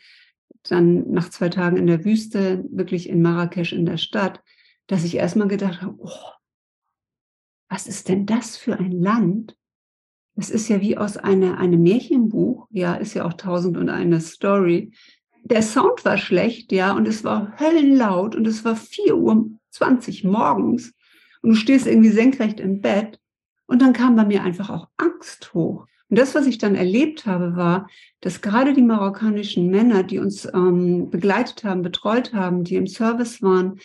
[0.63, 4.41] dann nach zwei Tagen in der Wüste, wirklich in Marrakesch in der Stadt,
[4.87, 6.31] dass ich erstmal gedacht habe, oh,
[7.69, 9.55] was ist denn das für ein Land?
[10.35, 14.19] Es ist ja wie aus einer, einem Märchenbuch, ja, ist ja auch tausend und eine
[14.19, 14.93] Story.
[15.43, 20.23] Der Sound war schlecht, ja, und es war höllenlaut und es war 4 Uhr 20
[20.23, 20.95] morgens
[21.41, 23.19] und du stehst irgendwie senkrecht im Bett
[23.67, 25.85] und dann kam bei mir einfach auch Angst hoch.
[26.09, 27.87] Und das, was ich dann erlebt habe, war,
[28.21, 33.43] dass gerade die marokkanischen Männer, die uns ähm, begleitet haben, betreut haben, die im Service
[33.43, 33.79] waren,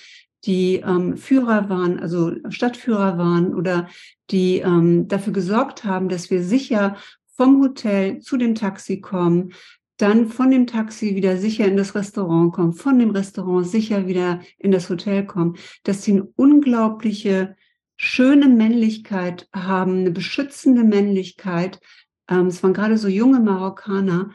[0.45, 3.89] die ähm, Führer waren, also Stadtführer waren oder
[4.31, 6.97] die ähm, dafür gesorgt haben, dass wir sicher
[7.37, 9.53] vom Hotel zu dem Taxi kommen,
[9.97, 14.41] dann von dem Taxi wieder sicher in das Restaurant kommen, von dem Restaurant sicher wieder
[14.59, 17.57] in das Hotel kommen, dass sie eine unglaubliche,
[17.97, 21.81] schöne Männlichkeit haben, eine beschützende Männlichkeit.
[22.29, 24.31] Ähm, es waren gerade so junge Marokkaner,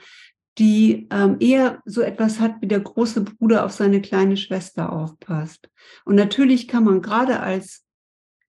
[0.57, 5.69] die ähm, eher so etwas hat, wie der große Bruder auf seine kleine Schwester aufpasst.
[6.05, 7.85] Und natürlich kann man gerade als,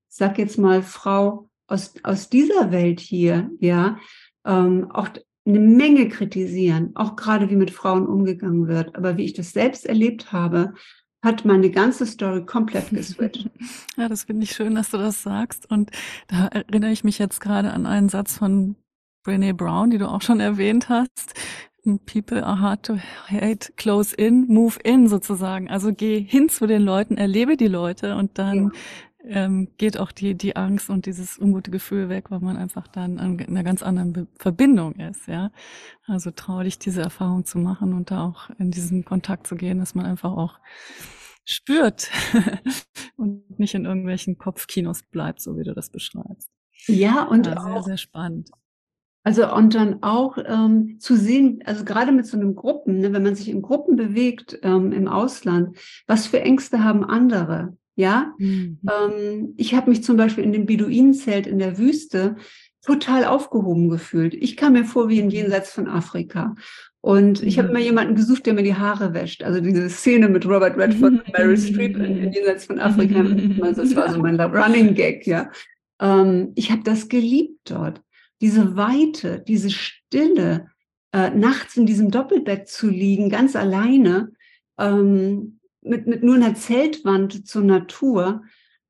[0.08, 3.98] sag jetzt mal, Frau aus, aus dieser Welt hier, ja,
[4.44, 5.08] ähm, auch
[5.46, 8.96] eine Menge kritisieren, auch gerade wie mit Frauen umgegangen wird.
[8.96, 10.74] Aber wie ich das selbst erlebt habe,
[11.22, 13.48] hat meine ganze Story komplett geswitcht.
[13.96, 15.70] Ja, das finde ich schön, dass du das sagst.
[15.70, 15.90] Und
[16.28, 18.76] da erinnere ich mich jetzt gerade an einen Satz von
[19.26, 21.34] Brené Brown, die du auch schon erwähnt hast.
[22.06, 22.96] People are hard to
[23.28, 25.68] hate, close in, move in sozusagen.
[25.68, 28.70] Also geh hin zu den Leuten, erlebe die Leute und dann ja.
[29.24, 33.18] Ähm, geht auch die, die Angst und dieses ungute Gefühl weg, weil man einfach dann
[33.18, 35.50] an einer ganz anderen Be Verbindung ist, ja.
[36.06, 39.78] Also trau dich, diese Erfahrung zu machen und da auch in diesen Kontakt zu gehen,
[39.78, 40.58] dass man einfach auch
[41.44, 42.10] spürt
[43.16, 46.50] und nicht in irgendwelchen Kopfkinos bleibt, so wie du das beschreibst.
[46.86, 48.50] Ja, und ja, sehr, auch, sehr spannend.
[49.22, 53.22] Also und dann auch ähm, zu sehen, also gerade mit so einem Gruppen, ne, wenn
[53.22, 57.76] man sich in Gruppen bewegt ähm, im Ausland, was für Ängste haben andere?
[57.96, 58.78] Ja, mhm.
[58.90, 62.36] ähm, ich habe mich zum Beispiel in dem Beduinenzelt in der Wüste
[62.82, 64.34] total aufgehoben gefühlt.
[64.34, 66.54] Ich kam mir vor wie in Jenseits von Afrika.
[67.02, 67.74] Und ich habe mhm.
[67.74, 69.42] immer jemanden gesucht, der mir die Haare wäscht.
[69.42, 73.22] Also diese Szene mit Robert Redford und Mary Streep in, in Jenseits von Afrika,
[73.72, 75.50] das war so mein Running Gag, ja.
[76.00, 78.00] Ähm, ich habe das geliebt dort
[78.40, 80.68] diese Weite, diese Stille,
[81.12, 84.32] äh, nachts in diesem Doppelbett zu liegen, ganz alleine,
[84.78, 88.42] ähm, mit, mit nur einer Zeltwand zur Natur,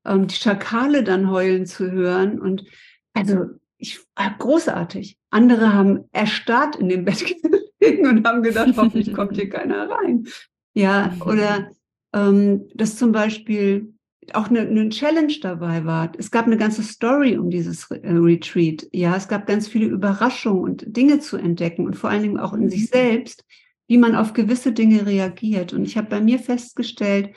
[0.05, 2.39] ähm, die Schakale dann heulen zu hören.
[2.39, 2.65] Und
[3.13, 3.45] also
[3.77, 5.17] ich war großartig.
[5.29, 7.25] Andere haben erstarrt in dem Bett
[7.79, 10.27] gelegen und haben gedacht, hoffentlich kommt hier keiner rein.
[10.73, 11.71] Ja, oder
[12.13, 13.93] ähm, dass zum Beispiel
[14.33, 16.11] auch eine, eine Challenge dabei war.
[16.17, 18.87] Es gab eine ganze Story um dieses äh, Retreat.
[18.91, 22.53] Ja, es gab ganz viele Überraschungen und Dinge zu entdecken und vor allen Dingen auch
[22.53, 22.93] in sich mhm.
[22.93, 23.45] selbst,
[23.91, 25.73] wie man auf gewisse Dinge reagiert.
[25.73, 27.35] Und ich habe bei mir festgestellt,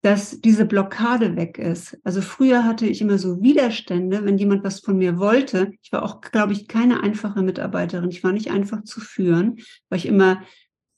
[0.00, 1.98] dass diese Blockade weg ist.
[2.04, 5.72] Also früher hatte ich immer so Widerstände, wenn jemand was von mir wollte.
[5.82, 8.08] Ich war auch, glaube ich, keine einfache Mitarbeiterin.
[8.08, 9.56] Ich war nicht einfach zu führen,
[9.90, 10.42] weil ich immer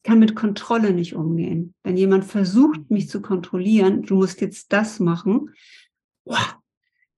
[0.05, 1.75] kann mit Kontrolle nicht umgehen.
[1.83, 5.51] Wenn jemand versucht, mich zu kontrollieren, du musst jetzt das machen,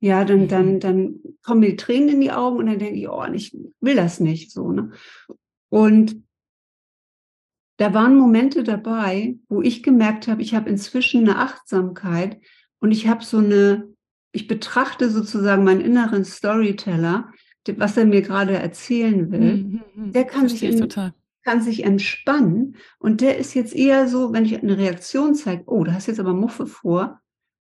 [0.00, 0.48] ja, dann, mhm.
[0.48, 3.54] dann, dann kommen mir die Tränen in die Augen und dann denke ich, oh, ich
[3.82, 4.72] will das nicht so.
[4.72, 4.92] Ne?
[5.68, 6.22] Und
[7.78, 12.38] da waren Momente dabei, wo ich gemerkt habe, ich habe inzwischen eine Achtsamkeit
[12.80, 13.88] und ich habe so eine,
[14.32, 17.32] ich betrachte sozusagen meinen inneren Storyteller,
[17.76, 19.56] was er mir gerade erzählen will.
[19.56, 20.12] Mhm, mhm.
[20.12, 20.88] der kann sich in,
[21.44, 25.84] kann sich entspannen und der ist jetzt eher so, wenn ich eine Reaktion zeige, oh,
[25.84, 27.20] da hast jetzt aber Muffe vor,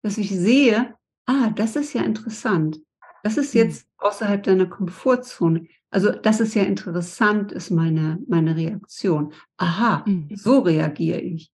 [0.03, 0.93] dass ich sehe,
[1.25, 2.79] ah, das ist ja interessant.
[3.23, 5.65] Das ist jetzt außerhalb deiner Komfortzone.
[5.95, 9.31] Also das ist ja interessant, ist meine, meine Reaktion.
[9.55, 10.27] Aha, mhm.
[10.35, 11.53] so reagiere ich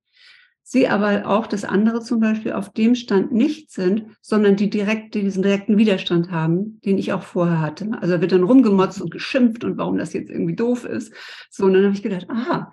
[0.72, 5.16] sie aber auch, dass andere zum Beispiel auf dem Stand nicht sind, sondern die direkt
[5.16, 7.90] diesen direkten Widerstand haben, den ich auch vorher hatte.
[8.00, 11.14] Also wird dann rumgemotzt und geschimpft und warum das jetzt irgendwie doof ist.
[11.50, 12.72] So, und dann habe ich gedacht, aha,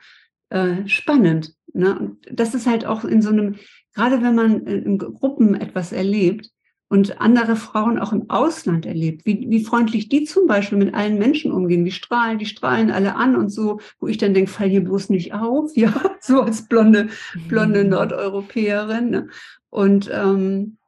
[0.50, 1.54] äh, spannend.
[1.72, 1.98] Ne?
[1.98, 3.56] Und das ist halt auch in so einem,
[3.96, 6.50] gerade wenn man in Gruppen etwas erlebt,
[6.88, 11.18] und andere Frauen auch im Ausland erlebt, wie, wie freundlich die zum Beispiel mit allen
[11.18, 14.68] Menschen umgehen, wie strahlen, die strahlen alle an und so, wo ich dann denke, fall
[14.68, 17.08] hier bloß nicht auf, ja, so als blonde,
[17.48, 17.90] blonde mhm.
[17.90, 19.10] Nordeuropäerin.
[19.10, 19.28] Ne?
[19.70, 20.78] Und ähm,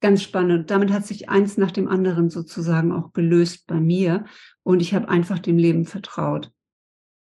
[0.00, 0.70] ganz spannend.
[0.70, 4.26] Damit hat sich eins nach dem anderen sozusagen auch gelöst bei mir
[4.62, 6.52] und ich habe einfach dem Leben vertraut.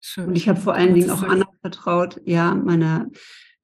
[0.00, 0.28] Schön.
[0.28, 3.08] Und ich habe vor allen Dingen auch anderen vertraut, ja, meiner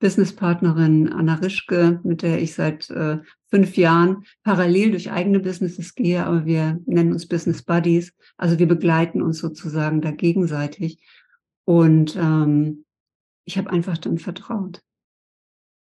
[0.01, 3.19] Businesspartnerin Anna Rischke, mit der ich seit äh,
[3.51, 8.13] fünf Jahren parallel durch eigene Businesses gehe, aber wir nennen uns Business Buddies.
[8.37, 10.99] Also wir begleiten uns sozusagen da gegenseitig.
[11.65, 12.85] Und ähm,
[13.45, 14.83] ich habe einfach dann vertraut.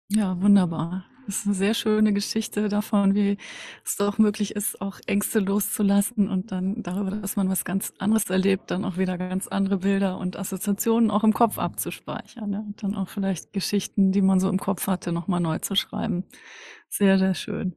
[0.09, 1.05] Ja, wunderbar.
[1.27, 3.37] Das ist eine sehr schöne Geschichte davon, wie
[3.85, 8.29] es doch möglich ist, auch Ängste loszulassen und dann darüber, dass man was ganz anderes
[8.29, 12.53] erlebt, dann auch wieder ganz andere Bilder und Assoziationen auch im Kopf abzuspeichern.
[12.53, 12.59] Ja?
[12.59, 16.23] Und dann auch vielleicht Geschichten, die man so im Kopf hatte, nochmal neu zu schreiben.
[16.87, 17.75] Sehr, sehr schön.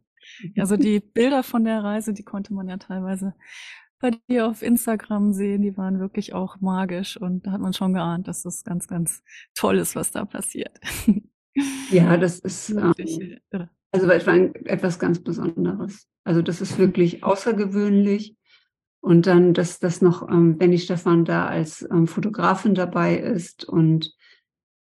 [0.56, 3.34] Also die Bilder von der Reise, die konnte man ja teilweise
[3.98, 7.94] bei dir auf Instagram sehen, die waren wirklich auch magisch und da hat man schon
[7.94, 9.22] geahnt, dass das ganz, ganz
[9.54, 10.78] toll ist, was da passiert.
[11.90, 12.94] Ja, das ist ähm,
[13.92, 16.06] also etwas ganz Besonderes.
[16.24, 18.36] Also das ist wirklich außergewöhnlich.
[19.02, 24.14] Und dann, dass das noch, ähm, die Stefan da als ähm, Fotografin dabei ist und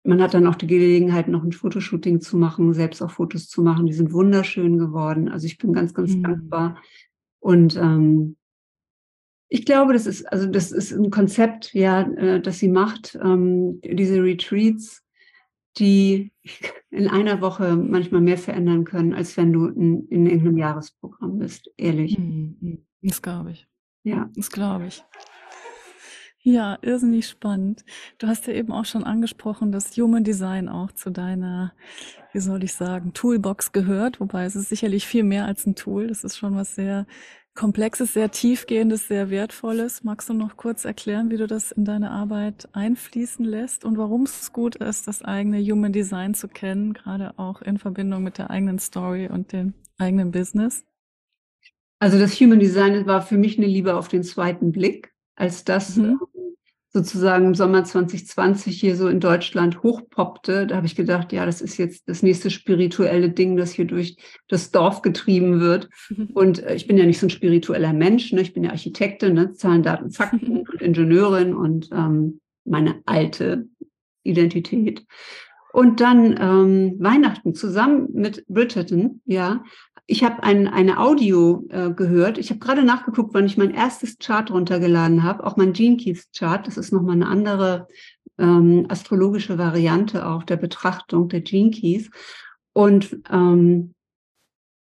[0.07, 3.61] man hat dann auch die Gelegenheit, noch ein Fotoshooting zu machen, selbst auch Fotos zu
[3.63, 3.87] machen.
[3.87, 5.29] Die sind wunderschön geworden.
[5.29, 6.23] Also ich bin ganz, ganz mhm.
[6.23, 6.83] dankbar.
[7.41, 8.37] Und ähm,
[9.49, 13.81] ich glaube, das ist, also das ist ein Konzept, ja, äh, das sie macht, ähm,
[13.83, 15.03] diese Retreats
[15.79, 16.33] die
[16.91, 21.71] in einer Woche manchmal mehr verändern können, als wenn du in, in irgendeinem Jahresprogramm bist,
[21.77, 22.19] ehrlich.
[22.19, 22.87] Mhm.
[23.03, 23.67] Das glaube ich.
[24.03, 24.31] Ja.
[24.35, 25.05] Das glaube ich.
[26.49, 27.85] Ja, irrsinnig spannend.
[28.19, 31.75] Du hast ja eben auch schon angesprochen, dass Human Design auch zu deiner,
[32.33, 36.07] wie soll ich sagen, Toolbox gehört, wobei es ist sicherlich viel mehr als ein Tool.
[36.07, 37.07] Das ist schon was sehr
[37.57, 40.05] Komplexes, sehr tiefgehendes, sehr wertvolles.
[40.05, 44.23] Magst du noch kurz erklären, wie du das in deine Arbeit einfließen lässt und warum
[44.23, 48.51] es gut ist, das eigene Human Design zu kennen, gerade auch in Verbindung mit der
[48.51, 50.85] eigenen Story und dem eigenen Business?
[51.99, 55.97] Also das Human Design war für mich eine Liebe auf den zweiten Blick, als das
[55.97, 56.21] mhm
[56.97, 61.61] sozusagen im Sommer 2020 hier so in Deutschland hochpoppte, da habe ich gedacht, ja, das
[61.61, 64.17] ist jetzt das nächste spirituelle Ding, das hier durch
[64.49, 65.91] das Dorf getrieben wird.
[66.33, 68.41] Und äh, ich bin ja nicht so ein spiritueller Mensch, ne?
[68.41, 69.53] ich bin ja Architektin, ne?
[69.53, 73.69] Zahlen, Daten, Fakten und Ingenieurin und ähm, meine alte
[74.23, 75.05] Identität.
[75.75, 79.63] Und dann ähm, Weihnachten zusammen mit Bridgerton, ja,
[80.07, 82.39] ich habe ein, eine Audio äh, gehört.
[82.39, 86.31] Ich habe gerade nachgeguckt, wann ich mein erstes Chart runtergeladen habe, auch mein Gene Keys
[86.37, 86.67] Chart.
[86.67, 87.89] Das ist nochmal eine andere
[88.39, 92.11] ähm, astrologische Variante auch der Betrachtung der Gene Keys.
[92.73, 93.95] Und ähm,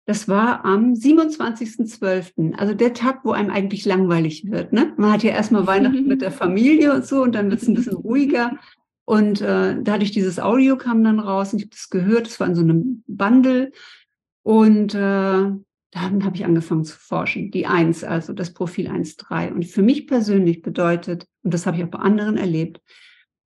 [0.06, 4.74] das war am 27.12., also der Tag, wo einem eigentlich langweilig wird.
[4.74, 4.94] Ne?
[4.98, 7.76] Man hat ja erstmal Weihnachten mit der Familie und so und dann wird es ein
[7.76, 8.58] bisschen ruhiger.
[9.06, 12.48] Und äh, dadurch dieses Audio kam dann raus und ich habe das gehört, es war
[12.48, 13.72] in so einem Bundle
[14.46, 15.60] und äh, da
[15.92, 17.50] dann habe ich angefangen zu forschen.
[17.50, 19.52] Die Eins, also das Profil 1.3.
[19.52, 22.80] Und für mich persönlich bedeutet, und das habe ich auch bei anderen erlebt,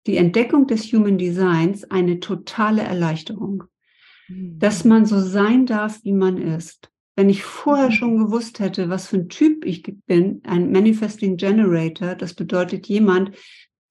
[0.06, 3.64] die Entdeckung des Human Designs eine totale Erleichterung.
[4.28, 4.58] Mhm.
[4.58, 6.90] Dass man so sein darf, wie man ist.
[7.14, 7.92] Wenn ich vorher mhm.
[7.92, 13.32] schon gewusst hätte, was für ein Typ ich bin, ein Manifesting Generator, das bedeutet jemand,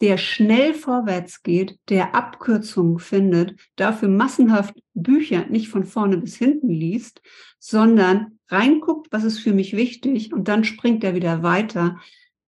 [0.01, 6.69] der schnell vorwärts geht, der Abkürzungen findet, dafür massenhaft Bücher nicht von vorne bis hinten
[6.69, 7.21] liest,
[7.59, 11.99] sondern reinguckt, was ist für mich wichtig und dann springt er wieder weiter.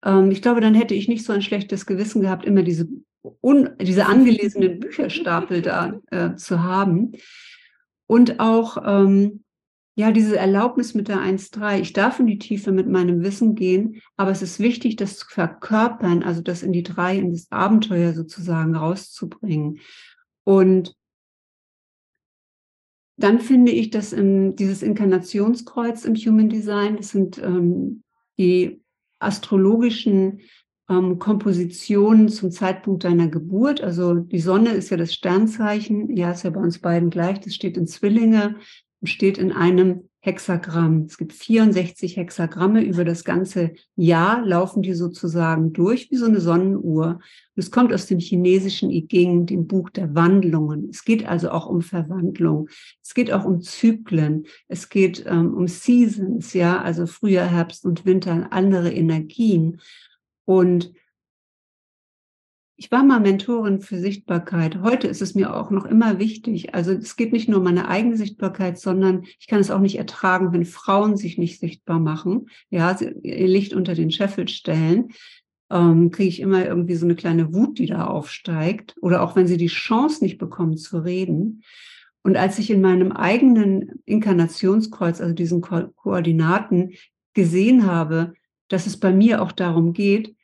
[0.05, 2.89] Ähm, ich glaube, dann hätte ich nicht so ein schlechtes Gewissen gehabt, immer diese,
[3.81, 7.13] diese angelesenen Bücherstapel da äh, zu haben.
[8.07, 9.44] Und auch ähm,
[9.97, 11.81] ja, diese Erlaubnis mit der 1.3.
[11.81, 15.27] Ich darf in die Tiefe mit meinem Wissen gehen, aber es ist wichtig, das zu
[15.29, 19.79] verkörpern, also das in die drei, in das Abenteuer sozusagen rauszubringen.
[20.43, 20.97] Und
[23.17, 28.03] dann finde ich, dass in, dieses Inkarnationskreuz im Human Design, das sind ähm,
[28.37, 28.83] die
[29.21, 30.41] astrologischen
[30.89, 33.81] ähm, Kompositionen zum Zeitpunkt deiner Geburt.
[33.81, 37.55] Also die Sonne ist ja das Sternzeichen, ja, ist ja bei uns beiden gleich, das
[37.55, 38.57] steht in Zwillinge
[39.07, 41.05] steht in einem Hexagramm.
[41.07, 46.41] Es gibt 64 Hexagramme über das ganze Jahr, laufen die sozusagen durch wie so eine
[46.41, 47.07] Sonnenuhr.
[47.07, 47.21] Und
[47.63, 50.89] es kommt aus dem chinesischen I Ching, dem Buch der Wandlungen.
[50.89, 52.71] Es geht also auch um Verwandlung.
[53.03, 54.47] Es geht auch um Zyklen.
[54.67, 59.83] Es geht ähm, um Seasons, ja, also Frühjahr, Herbst und Winter, andere Energien.
[60.47, 60.95] Und
[62.77, 64.81] ich war mal Mentorin für Sichtbarkeit.
[64.83, 66.75] Heute ist es mir auch noch immer wichtig.
[66.75, 69.97] Also es geht nicht nur um meine eigene Sichtbarkeit, sondern ich kann es auch nicht
[69.97, 75.11] ertragen, wenn Frauen sich nicht sichtbar machen, ja, ihr Licht unter den Scheffel stellen.
[75.71, 78.97] Ähm, kriege ich immer irgendwie so eine kleine Wut, die da aufsteigt.
[79.01, 81.63] Oder auch wenn sie die Chance nicht bekommen zu reden.
[82.23, 86.93] Und als ich in meinem eigenen Inkarnationskreuz, also diesen Ko Koordinaten,
[87.35, 88.35] gesehen habe,
[88.69, 90.35] dass es bei mir auch darum geht,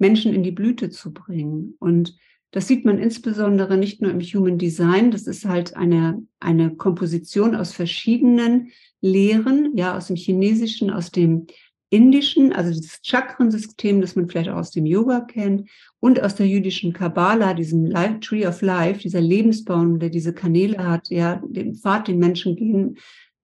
[0.00, 1.74] Menschen in die Blüte zu bringen.
[1.78, 2.16] Und
[2.50, 7.54] das sieht man insbesondere nicht nur im Human Design, das ist halt eine, eine Komposition
[7.54, 11.46] aus verschiedenen Lehren, ja, aus dem Chinesischen, aus dem
[11.90, 16.46] Indischen, also das Chakrensystem, das man vielleicht auch aus dem Yoga kennt, und aus der
[16.46, 21.74] jüdischen Kabbala, diesem Life, Tree of Life, dieser Lebensbaum, der diese Kanäle hat, ja, den
[21.74, 22.96] Pfad, den Menschen gehen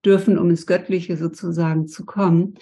[0.05, 2.55] dürfen, um ins Göttliche sozusagen zu kommen.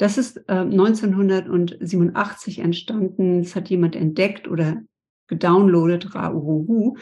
[0.00, 3.42] Das ist äh, 1987 entstanden.
[3.42, 4.80] Das hat jemand entdeckt oder
[5.26, 6.96] gedownloadet, Rauhuhu.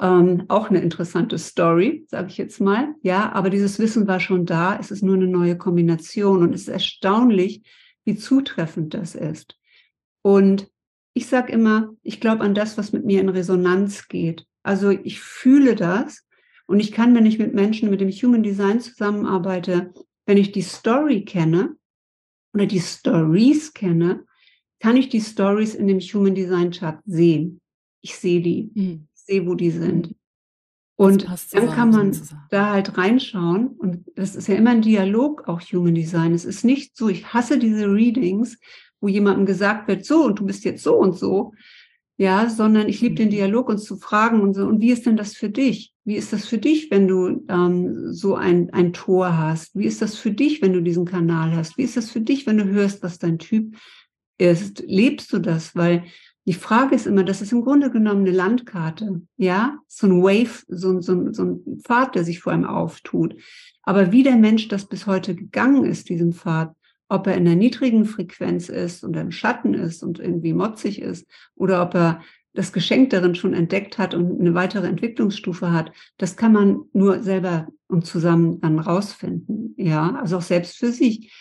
[0.00, 2.94] Ähm, auch eine interessante Story, sage ich jetzt mal.
[3.02, 4.78] Ja, aber dieses Wissen war schon da.
[4.78, 7.64] Es ist nur eine neue Kombination und es ist erstaunlich,
[8.04, 9.58] wie zutreffend das ist.
[10.22, 10.70] Und
[11.14, 14.46] ich sage immer, ich glaube an das, was mit mir in Resonanz geht.
[14.62, 16.24] Also ich fühle das
[16.66, 19.92] und ich kann, wenn ich mit Menschen mit dem Human Design zusammenarbeite,
[20.24, 21.74] wenn ich die Story kenne,
[22.58, 24.24] oder die Stories kenne,
[24.80, 27.60] kann ich die Stories in dem Human Design Chart sehen.
[28.00, 29.08] Ich sehe die, mhm.
[29.14, 30.14] ich sehe, wo die sind.
[30.96, 32.16] Und dann kann man
[32.50, 33.68] da halt reinschauen.
[33.68, 36.34] Und das ist ja immer ein Dialog, auch Human Design.
[36.34, 38.58] Es ist nicht so, ich hasse diese Readings,
[39.00, 41.52] wo jemandem gesagt wird, so und du bist jetzt so und so,
[42.16, 43.32] ja, sondern ich liebe den mhm.
[43.32, 45.94] Dialog und zu fragen und so, und wie ist denn das für dich?
[46.08, 49.76] Wie ist das für dich, wenn du ähm, so ein, ein Tor hast?
[49.76, 51.76] Wie ist das für dich, wenn du diesen Kanal hast?
[51.76, 53.76] Wie ist das für dich, wenn du hörst, was dein Typ
[54.38, 54.82] ist?
[54.86, 55.76] Lebst du das?
[55.76, 56.04] Weil
[56.46, 60.64] die Frage ist immer, das ist im Grunde genommen eine Landkarte, ja, so ein Wave,
[60.68, 63.36] so, so, so ein Pfad, der sich vor einem auftut.
[63.82, 66.74] Aber wie der Mensch das bis heute gegangen ist, diesen Pfad,
[67.10, 71.26] ob er in der niedrigen Frequenz ist und im Schatten ist und irgendwie motzig ist
[71.54, 72.22] oder ob er
[72.54, 77.22] das Geschenk darin schon entdeckt hat und eine weitere Entwicklungsstufe hat, das kann man nur
[77.22, 79.74] selber und zusammen dann rausfinden.
[79.76, 81.32] Ja, also auch selbst für sich.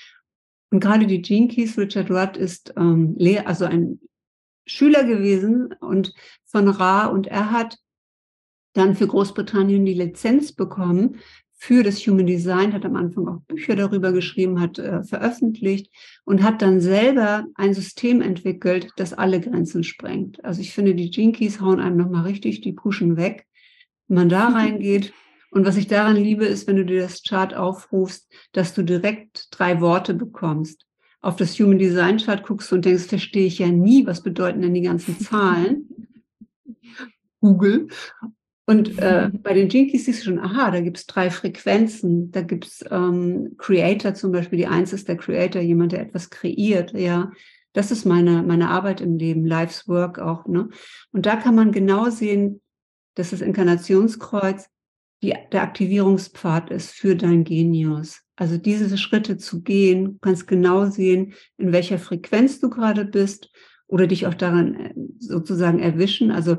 [0.69, 3.99] Und gerade die Gene Keys, Richard Rudd ist ähm, Lehr also ein
[4.65, 6.13] Schüler gewesen und
[6.45, 7.77] von Ra und er hat
[8.73, 11.19] dann für Großbritannien die Lizenz bekommen
[11.59, 15.91] für das Human Design, hat am Anfang auch Bücher darüber geschrieben, hat äh, veröffentlicht
[16.23, 20.43] und hat dann selber ein System entwickelt, das alle Grenzen sprengt.
[20.45, 23.47] Also ich finde, die Jinkies hauen einem nochmal richtig die Puschen weg,
[24.07, 25.13] wenn man da reingeht.
[25.49, 29.47] Und was ich daran liebe, ist, wenn du dir das Chart aufrufst, dass du direkt
[29.49, 30.85] drei Worte bekommst.
[31.21, 34.61] Auf das Human Design Chart guckst du und denkst, verstehe ich ja nie, was bedeuten
[34.61, 35.89] denn die ganzen Zahlen?
[37.41, 37.87] Google.
[38.69, 42.31] Und äh, bei den Jinkies siehst du schon, aha, da gibt's drei Frequenzen.
[42.31, 44.57] Da gibt's ähm, Creator zum Beispiel.
[44.57, 46.91] Die eins ist der Creator, jemand, der etwas kreiert.
[46.91, 47.31] Ja,
[47.71, 50.47] das ist meine, meine Arbeit im Leben, Life's Work auch.
[50.47, 50.67] Ne?
[51.13, 52.61] Und da kann man genau sehen,
[53.15, 54.69] dass das Inkarnationskreuz
[55.23, 58.21] die, der Aktivierungspfad ist für dein Genius.
[58.35, 63.49] Also diese Schritte zu gehen, du kannst genau sehen, in welcher Frequenz du gerade bist
[63.87, 66.31] oder dich auch daran äh, sozusagen erwischen.
[66.31, 66.57] Also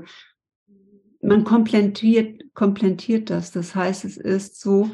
[1.21, 3.51] man komplettiert, komplettiert das.
[3.51, 4.91] Das heißt, es ist so,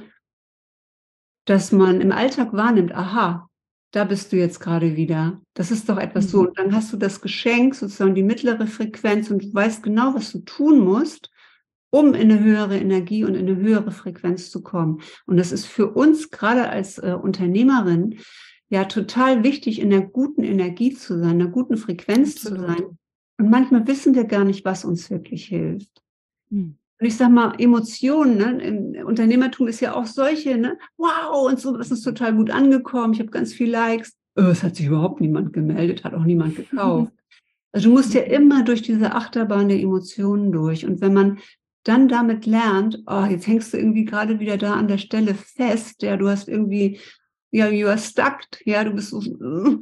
[1.45, 3.49] dass man im Alltag wahrnimmt, aha,
[3.91, 5.41] da bist du jetzt gerade wieder.
[5.55, 6.29] Das ist doch etwas mhm.
[6.29, 6.41] so.
[6.41, 10.33] Und dann hast du das Geschenk, sozusagen die mittlere Frequenz und du weißt genau, was
[10.33, 11.31] du tun musst,
[11.91, 15.01] um in eine höhere Energie und in eine höhere Frequenz zu kommen.
[15.27, 18.19] Und das ist für uns gerade als äh, Unternehmerin
[18.69, 22.59] ja total wichtig, in der guten Energie zu sein, in der guten Frequenz Absolut.
[22.59, 22.99] zu sein.
[23.39, 26.04] Und manchmal wissen wir gar nicht, was uns wirklich hilft.
[26.55, 26.77] Mhm.
[27.01, 28.63] Und ich sag mal, Emotionen, ne?
[28.63, 30.79] Im Unternehmertum ist ja auch solche, ne?
[30.97, 34.17] Wow, und so, das ist total gut angekommen, ich habe ganz viel Likes.
[34.37, 37.13] Oh, es hat sich überhaupt niemand gemeldet, hat auch niemand gekauft.
[37.73, 40.87] Also du musst ja immer durch diese Achterbahn der Emotionen durch.
[40.87, 41.41] Und wenn man
[41.83, 46.01] dann damit lernt, oh, jetzt hängst du irgendwie gerade wieder da an der Stelle fest,
[46.03, 47.01] ja, du hast irgendwie,
[47.51, 49.21] ja, you are stuck, ja, du bist so,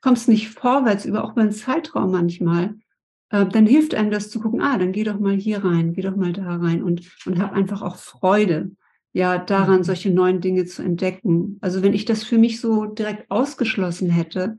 [0.00, 2.76] kommst nicht vorwärts über auch über einen Zeitraum manchmal
[3.32, 6.02] äh, dann hilft einem das zu gucken, ah, dann geh doch mal hier rein, geh
[6.02, 8.70] doch mal da rein und, und hab einfach auch Freude,
[9.14, 9.84] ja, daran, mhm.
[9.84, 11.58] solche neuen Dinge zu entdecken.
[11.60, 14.58] Also wenn ich das für mich so direkt ausgeschlossen hätte,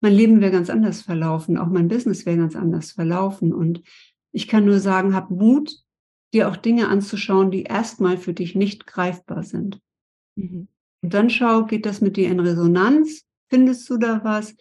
[0.00, 3.52] mein Leben wäre ganz anders verlaufen, auch mein Business wäre ganz anders verlaufen.
[3.52, 3.82] Und
[4.32, 5.76] ich kann nur sagen, hab Mut,
[6.32, 9.80] dir auch Dinge anzuschauen, die erstmal für dich nicht greifbar sind.
[10.36, 10.68] Mhm.
[11.02, 13.24] Und dann schau, geht das mit dir in Resonanz?
[13.48, 14.54] Findest du da was?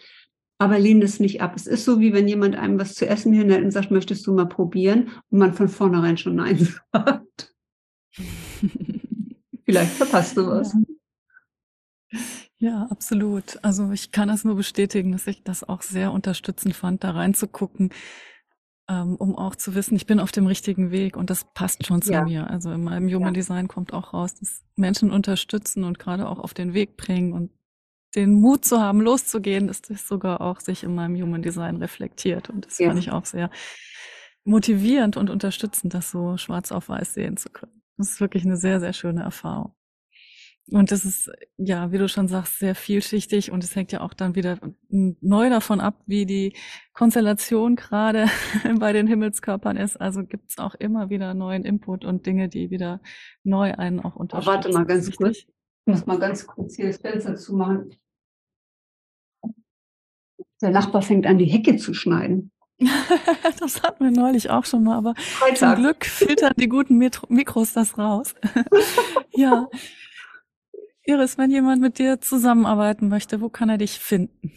[0.58, 1.54] Aber lehne es nicht ab.
[1.56, 4.34] Es ist so, wie wenn jemand einem was zu essen hinhält und sagt, möchtest du
[4.34, 5.10] mal probieren?
[5.30, 7.54] Und man von vornherein schon Nein sagt.
[9.66, 10.74] Vielleicht verpasst du was.
[12.10, 12.20] Ja.
[12.58, 13.60] ja, absolut.
[13.64, 17.92] Also ich kann das nur bestätigen, dass ich das auch sehr unterstützend fand, da reinzugucken,
[18.90, 22.02] ähm, um auch zu wissen, ich bin auf dem richtigen Weg und das passt schon
[22.02, 22.24] zu ja.
[22.24, 22.50] mir.
[22.50, 23.42] Also in meinem Human ja.
[23.42, 27.52] Design kommt auch raus, dass Menschen unterstützen und gerade auch auf den Weg bringen und
[28.16, 32.50] den Mut zu haben, loszugehen, dass das sogar auch sich in meinem Human Design reflektiert.
[32.50, 32.88] Und das ja.
[32.88, 33.50] fand ich auch sehr
[34.44, 37.82] motivierend und unterstützend, das so schwarz auf weiß sehen zu können.
[37.98, 39.74] Das ist wirklich eine sehr, sehr schöne Erfahrung.
[40.70, 44.14] Und das ist, ja, wie du schon sagst, sehr vielschichtig und es hängt ja auch
[44.14, 46.54] dann wieder neu davon ab, wie die
[46.92, 48.26] Konstellation gerade
[48.80, 50.00] bei den Himmelskörpern ist.
[50.00, 53.02] Also gibt es auch immer wieder neuen Input und Dinge, die wieder
[53.44, 54.50] neu einen auch unterstützen.
[54.50, 55.46] Aber warte mal ganz kurz.
[55.88, 57.96] Ich muss mal ganz kurz hier das Fenster zumachen.
[60.62, 62.52] Der Nachbar fängt an, die Hecke zu schneiden.
[63.60, 65.58] das hatten wir neulich auch schon mal, aber Freitag.
[65.58, 68.36] zum Glück filtern die guten Mikros das raus.
[69.32, 69.70] ja.
[71.06, 74.52] Iris, wenn jemand mit dir zusammenarbeiten möchte, wo kann er dich finden?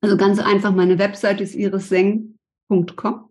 [0.00, 3.30] Also ganz einfach, meine Website ist irisseng.com.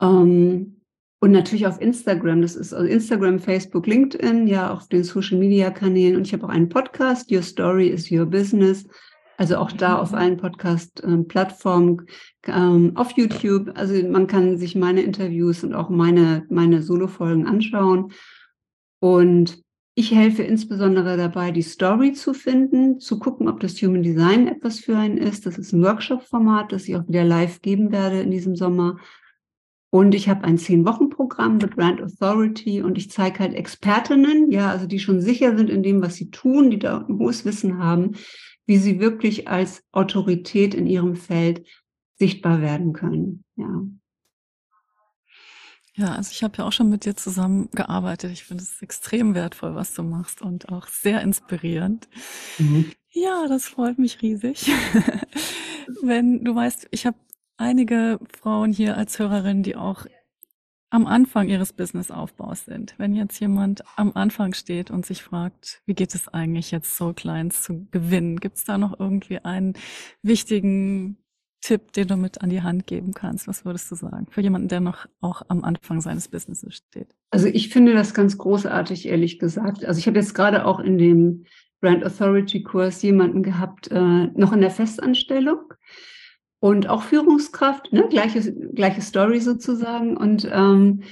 [0.00, 0.81] Ähm,
[1.22, 2.42] und natürlich auf Instagram.
[2.42, 6.16] Das ist also Instagram, Facebook, LinkedIn, ja, auf den Social Media Kanälen.
[6.16, 8.88] Und ich habe auch einen Podcast, Your Story is Your Business.
[9.36, 12.08] Also auch da auf allen Podcast-Plattformen,
[12.48, 13.70] ähm, auf YouTube.
[13.76, 18.10] Also man kann sich meine Interviews und auch meine, meine Solo-Folgen anschauen.
[18.98, 19.62] Und
[19.94, 24.80] ich helfe insbesondere dabei, die Story zu finden, zu gucken, ob das Human Design etwas
[24.80, 25.46] für einen ist.
[25.46, 28.96] Das ist ein Workshop-Format, das ich auch wieder live geben werde in diesem Sommer.
[29.94, 34.86] Und ich habe ein Zehn-Wochen-Programm, The Brand Authority, und ich zeige halt Expertinnen, ja, also
[34.86, 38.12] die schon sicher sind in dem, was sie tun, die da ein hohes Wissen haben,
[38.64, 41.66] wie sie wirklich als Autorität in ihrem Feld
[42.18, 43.44] sichtbar werden können.
[43.56, 43.82] Ja.
[45.94, 48.32] Ja, also ich habe ja auch schon mit dir zusammengearbeitet.
[48.32, 52.08] Ich finde es extrem wertvoll, was du machst und auch sehr inspirierend.
[52.56, 52.92] Mhm.
[53.10, 54.70] Ja, das freut mich riesig.
[56.02, 57.18] Wenn du weißt, ich habe
[57.56, 60.06] einige Frauen hier als Hörerin, die auch
[60.92, 62.94] am Anfang ihres Businessaufbaus sind.
[62.98, 67.14] Wenn jetzt jemand am Anfang steht und sich fragt, wie geht es eigentlich jetzt Soul
[67.14, 69.72] Clients zu gewinnen, gibt es da noch irgendwie einen
[70.22, 71.16] wichtigen
[71.62, 73.48] Tipp, den du mit an die Hand geben kannst?
[73.48, 77.14] Was würdest du sagen für jemanden, der noch auch am Anfang seines Businesses steht?
[77.30, 79.86] Also ich finde das ganz großartig, ehrlich gesagt.
[79.86, 81.46] Also ich habe jetzt gerade auch in dem
[81.80, 85.72] Brand Authority Kurs jemanden gehabt, äh, noch in der Festanstellung
[86.62, 88.06] und auch Führungskraft, ne?
[88.08, 90.16] gleiche, gleiche Story sozusagen.
[90.16, 91.02] Und ähm,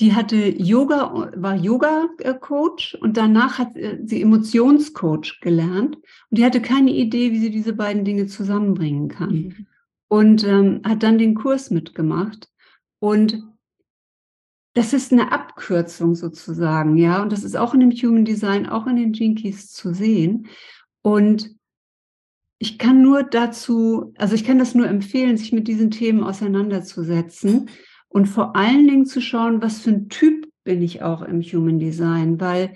[0.00, 5.96] die hatte Yoga, war Yoga-Coach und danach hat äh, sie Emotionscoach gelernt.
[5.96, 9.32] Und die hatte keine Idee, wie sie diese beiden Dinge zusammenbringen kann.
[9.32, 9.66] Mhm.
[10.08, 12.50] Und ähm, hat dann den Kurs mitgemacht.
[12.98, 13.42] Und
[14.74, 17.22] das ist eine Abkürzung sozusagen, ja.
[17.22, 20.48] Und das ist auch in dem Human Design, auch in den Jinkies zu sehen.
[21.00, 21.56] Und
[22.62, 27.70] ich kann nur dazu, also ich kann das nur empfehlen, sich mit diesen Themen auseinanderzusetzen
[28.08, 31.80] und vor allen Dingen zu schauen, was für ein Typ bin ich auch im Human
[31.80, 32.74] Design, weil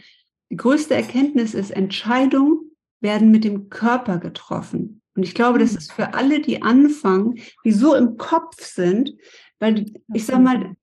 [0.50, 5.02] die größte Erkenntnis ist, Entscheidungen werden mit dem Körper getroffen.
[5.14, 5.78] Und ich glaube, das hm.
[5.78, 9.14] ist für alle, die anfangen, die so im Kopf sind,
[9.60, 10.74] weil ich sag mal,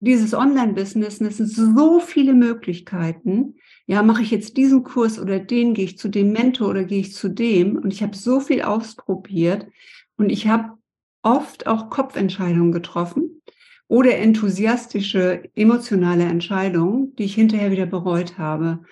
[0.00, 3.54] dieses Online-Business, das sind so viele Möglichkeiten.
[3.90, 7.00] Ja, mache ich jetzt diesen Kurs oder den, gehe ich zu dem Mentor oder gehe
[7.00, 7.76] ich zu dem?
[7.76, 9.66] Und ich habe so viel ausprobiert
[10.16, 10.78] und ich habe
[11.22, 13.42] oft auch Kopfentscheidungen getroffen
[13.88, 18.84] oder enthusiastische, emotionale Entscheidungen, die ich hinterher wieder bereut habe.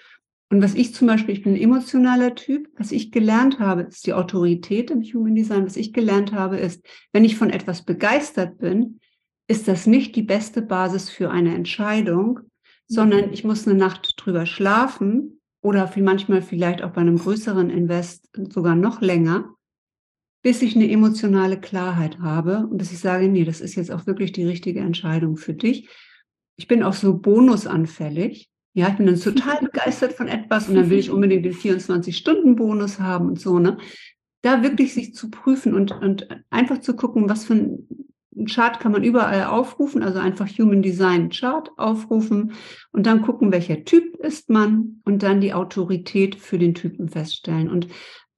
[0.51, 4.05] Und was ich zum Beispiel, ich bin ein emotionaler Typ, was ich gelernt habe, ist
[4.05, 5.65] die Autorität im Human Design.
[5.65, 8.99] Was ich gelernt habe, ist, wenn ich von etwas begeistert bin,
[9.47, 12.41] ist das nicht die beste Basis für eine Entscheidung,
[12.89, 13.33] sondern mhm.
[13.33, 18.75] ich muss eine Nacht drüber schlafen oder manchmal vielleicht auch bei einem größeren Invest sogar
[18.75, 19.55] noch länger,
[20.43, 24.07] bis ich eine emotionale Klarheit habe und bis ich sage, nee, das ist jetzt auch
[24.07, 25.89] wirklich die richtige Entscheidung für dich.
[26.57, 28.49] Ich bin auch so bonusanfällig.
[28.75, 33.01] Ja, ich bin dann total begeistert von etwas und dann will ich unbedingt den 24-Stunden-Bonus
[33.01, 33.79] haben und so, ne?
[34.43, 38.08] Da wirklich sich zu prüfen und, und einfach zu gucken, was für ein
[38.47, 42.53] Chart kann man überall aufrufen, also einfach Human Design Chart aufrufen
[42.93, 47.69] und dann gucken, welcher Typ ist man und dann die Autorität für den Typen feststellen.
[47.69, 47.89] Und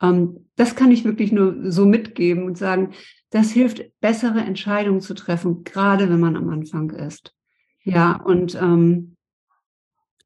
[0.03, 2.93] ähm, das kann ich wirklich nur so mitgeben und sagen,
[3.31, 7.35] das hilft, bessere Entscheidungen zu treffen, gerade wenn man am Anfang ist.
[7.83, 9.17] Ja, und ähm,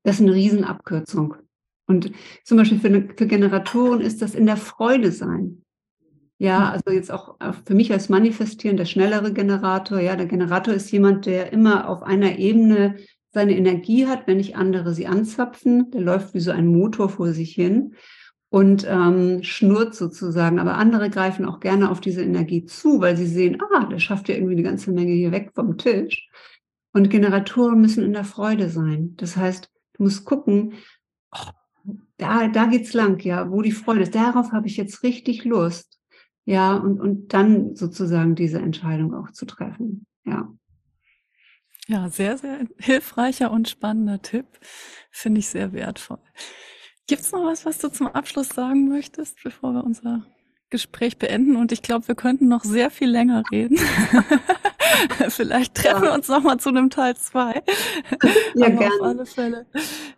[0.02, 1.36] das ist eine Riesenabkürzung.
[1.86, 2.12] Und
[2.44, 5.63] zum Beispiel für, für Generatoren ist das in der Freude sein.
[6.44, 10.00] Ja, also jetzt auch für mich als Manifestieren der schnellere Generator.
[10.00, 12.96] Ja, der Generator ist jemand, der immer auf einer Ebene
[13.32, 15.90] seine Energie hat, wenn nicht andere sie anzapfen.
[15.90, 17.94] Der läuft wie so ein Motor vor sich hin
[18.50, 20.58] und ähm, schnurrt sozusagen.
[20.58, 24.28] Aber andere greifen auch gerne auf diese Energie zu, weil sie sehen, ah, der schafft
[24.28, 26.28] ja irgendwie eine ganze Menge hier weg vom Tisch.
[26.92, 29.14] Und Generatoren müssen in der Freude sein.
[29.16, 30.74] Das heißt, Du musst gucken,
[31.32, 31.50] oh,
[32.16, 34.14] da, da geht's lang, ja, wo die Freude ist.
[34.14, 35.98] Darauf habe ich jetzt richtig Lust.
[36.44, 40.06] Ja, und, und dann sozusagen diese Entscheidung auch zu treffen.
[40.24, 40.52] Ja.
[41.86, 44.46] Ja, sehr, sehr hilfreicher und spannender Tipp.
[45.10, 46.18] Finde ich sehr wertvoll.
[47.06, 50.26] Gibt's noch was, was du zum Abschluss sagen möchtest, bevor wir unser
[50.70, 51.56] Gespräch beenden?
[51.56, 53.78] Und ich glaube, wir könnten noch sehr viel länger reden.
[55.28, 56.10] Vielleicht treffen ja.
[56.10, 57.62] wir uns nochmal zu einem Teil zwei.
[58.56, 58.94] Ja, Aber gerne.
[59.00, 59.66] Auf alle Fälle,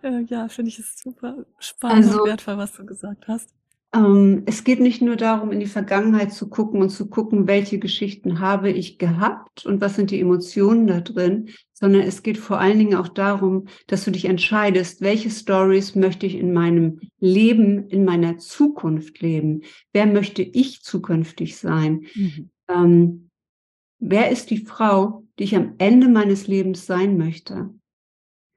[0.03, 3.49] äh, ja, finde ich es super spannend also, und wertvoll, was du gesagt hast.
[3.97, 7.79] Ähm, es geht nicht nur darum, in die Vergangenheit zu gucken und zu gucken, welche
[7.79, 12.61] Geschichten habe ich gehabt und was sind die Emotionen da drin, sondern es geht vor
[12.61, 17.89] allen Dingen auch darum, dass du dich entscheidest, welche Stories möchte ich in meinem Leben,
[17.89, 19.63] in meiner Zukunft leben?
[19.93, 22.07] Wer möchte ich zukünftig sein?
[22.15, 22.51] Mhm.
[22.69, 23.31] Ähm,
[23.99, 27.71] wer ist die Frau, die ich am Ende meines Lebens sein möchte?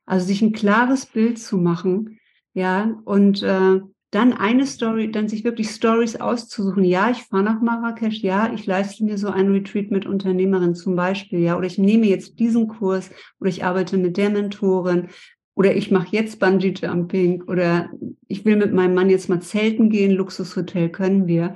[0.06, 2.20] Also sich ein klares Bild zu machen,
[2.54, 3.80] ja, und äh,
[4.12, 6.84] dann eine Story, dann sich wirklich Stories auszusuchen.
[6.84, 10.96] Ja, ich fahre nach Marrakesch, ja, ich leiste mir so ein Retreat mit Unternehmerin zum
[10.96, 15.10] Beispiel, ja, oder ich nehme jetzt diesen Kurs oder ich arbeite mit der Mentorin
[15.54, 17.90] oder ich mache jetzt Bungee Jumping oder
[18.28, 21.56] ich will mit meinem Mann jetzt mal zelten gehen, Luxushotel können wir.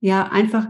[0.00, 0.68] Ja, einfach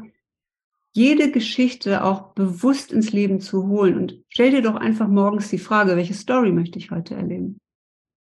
[0.95, 3.97] jede Geschichte auch bewusst ins Leben zu holen.
[3.97, 7.59] Und stell dir doch einfach morgens die Frage, welche Story möchte ich heute erleben?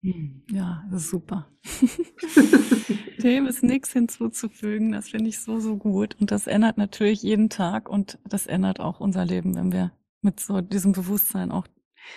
[0.02, 1.48] Ja, super.
[3.22, 4.90] Dem ist nichts hinzuzufügen.
[4.90, 6.16] Das finde ich so, so gut.
[6.20, 10.40] Und das ändert natürlich jeden Tag und das ändert auch unser Leben, wenn wir mit
[10.40, 11.68] so diesem Bewusstsein auch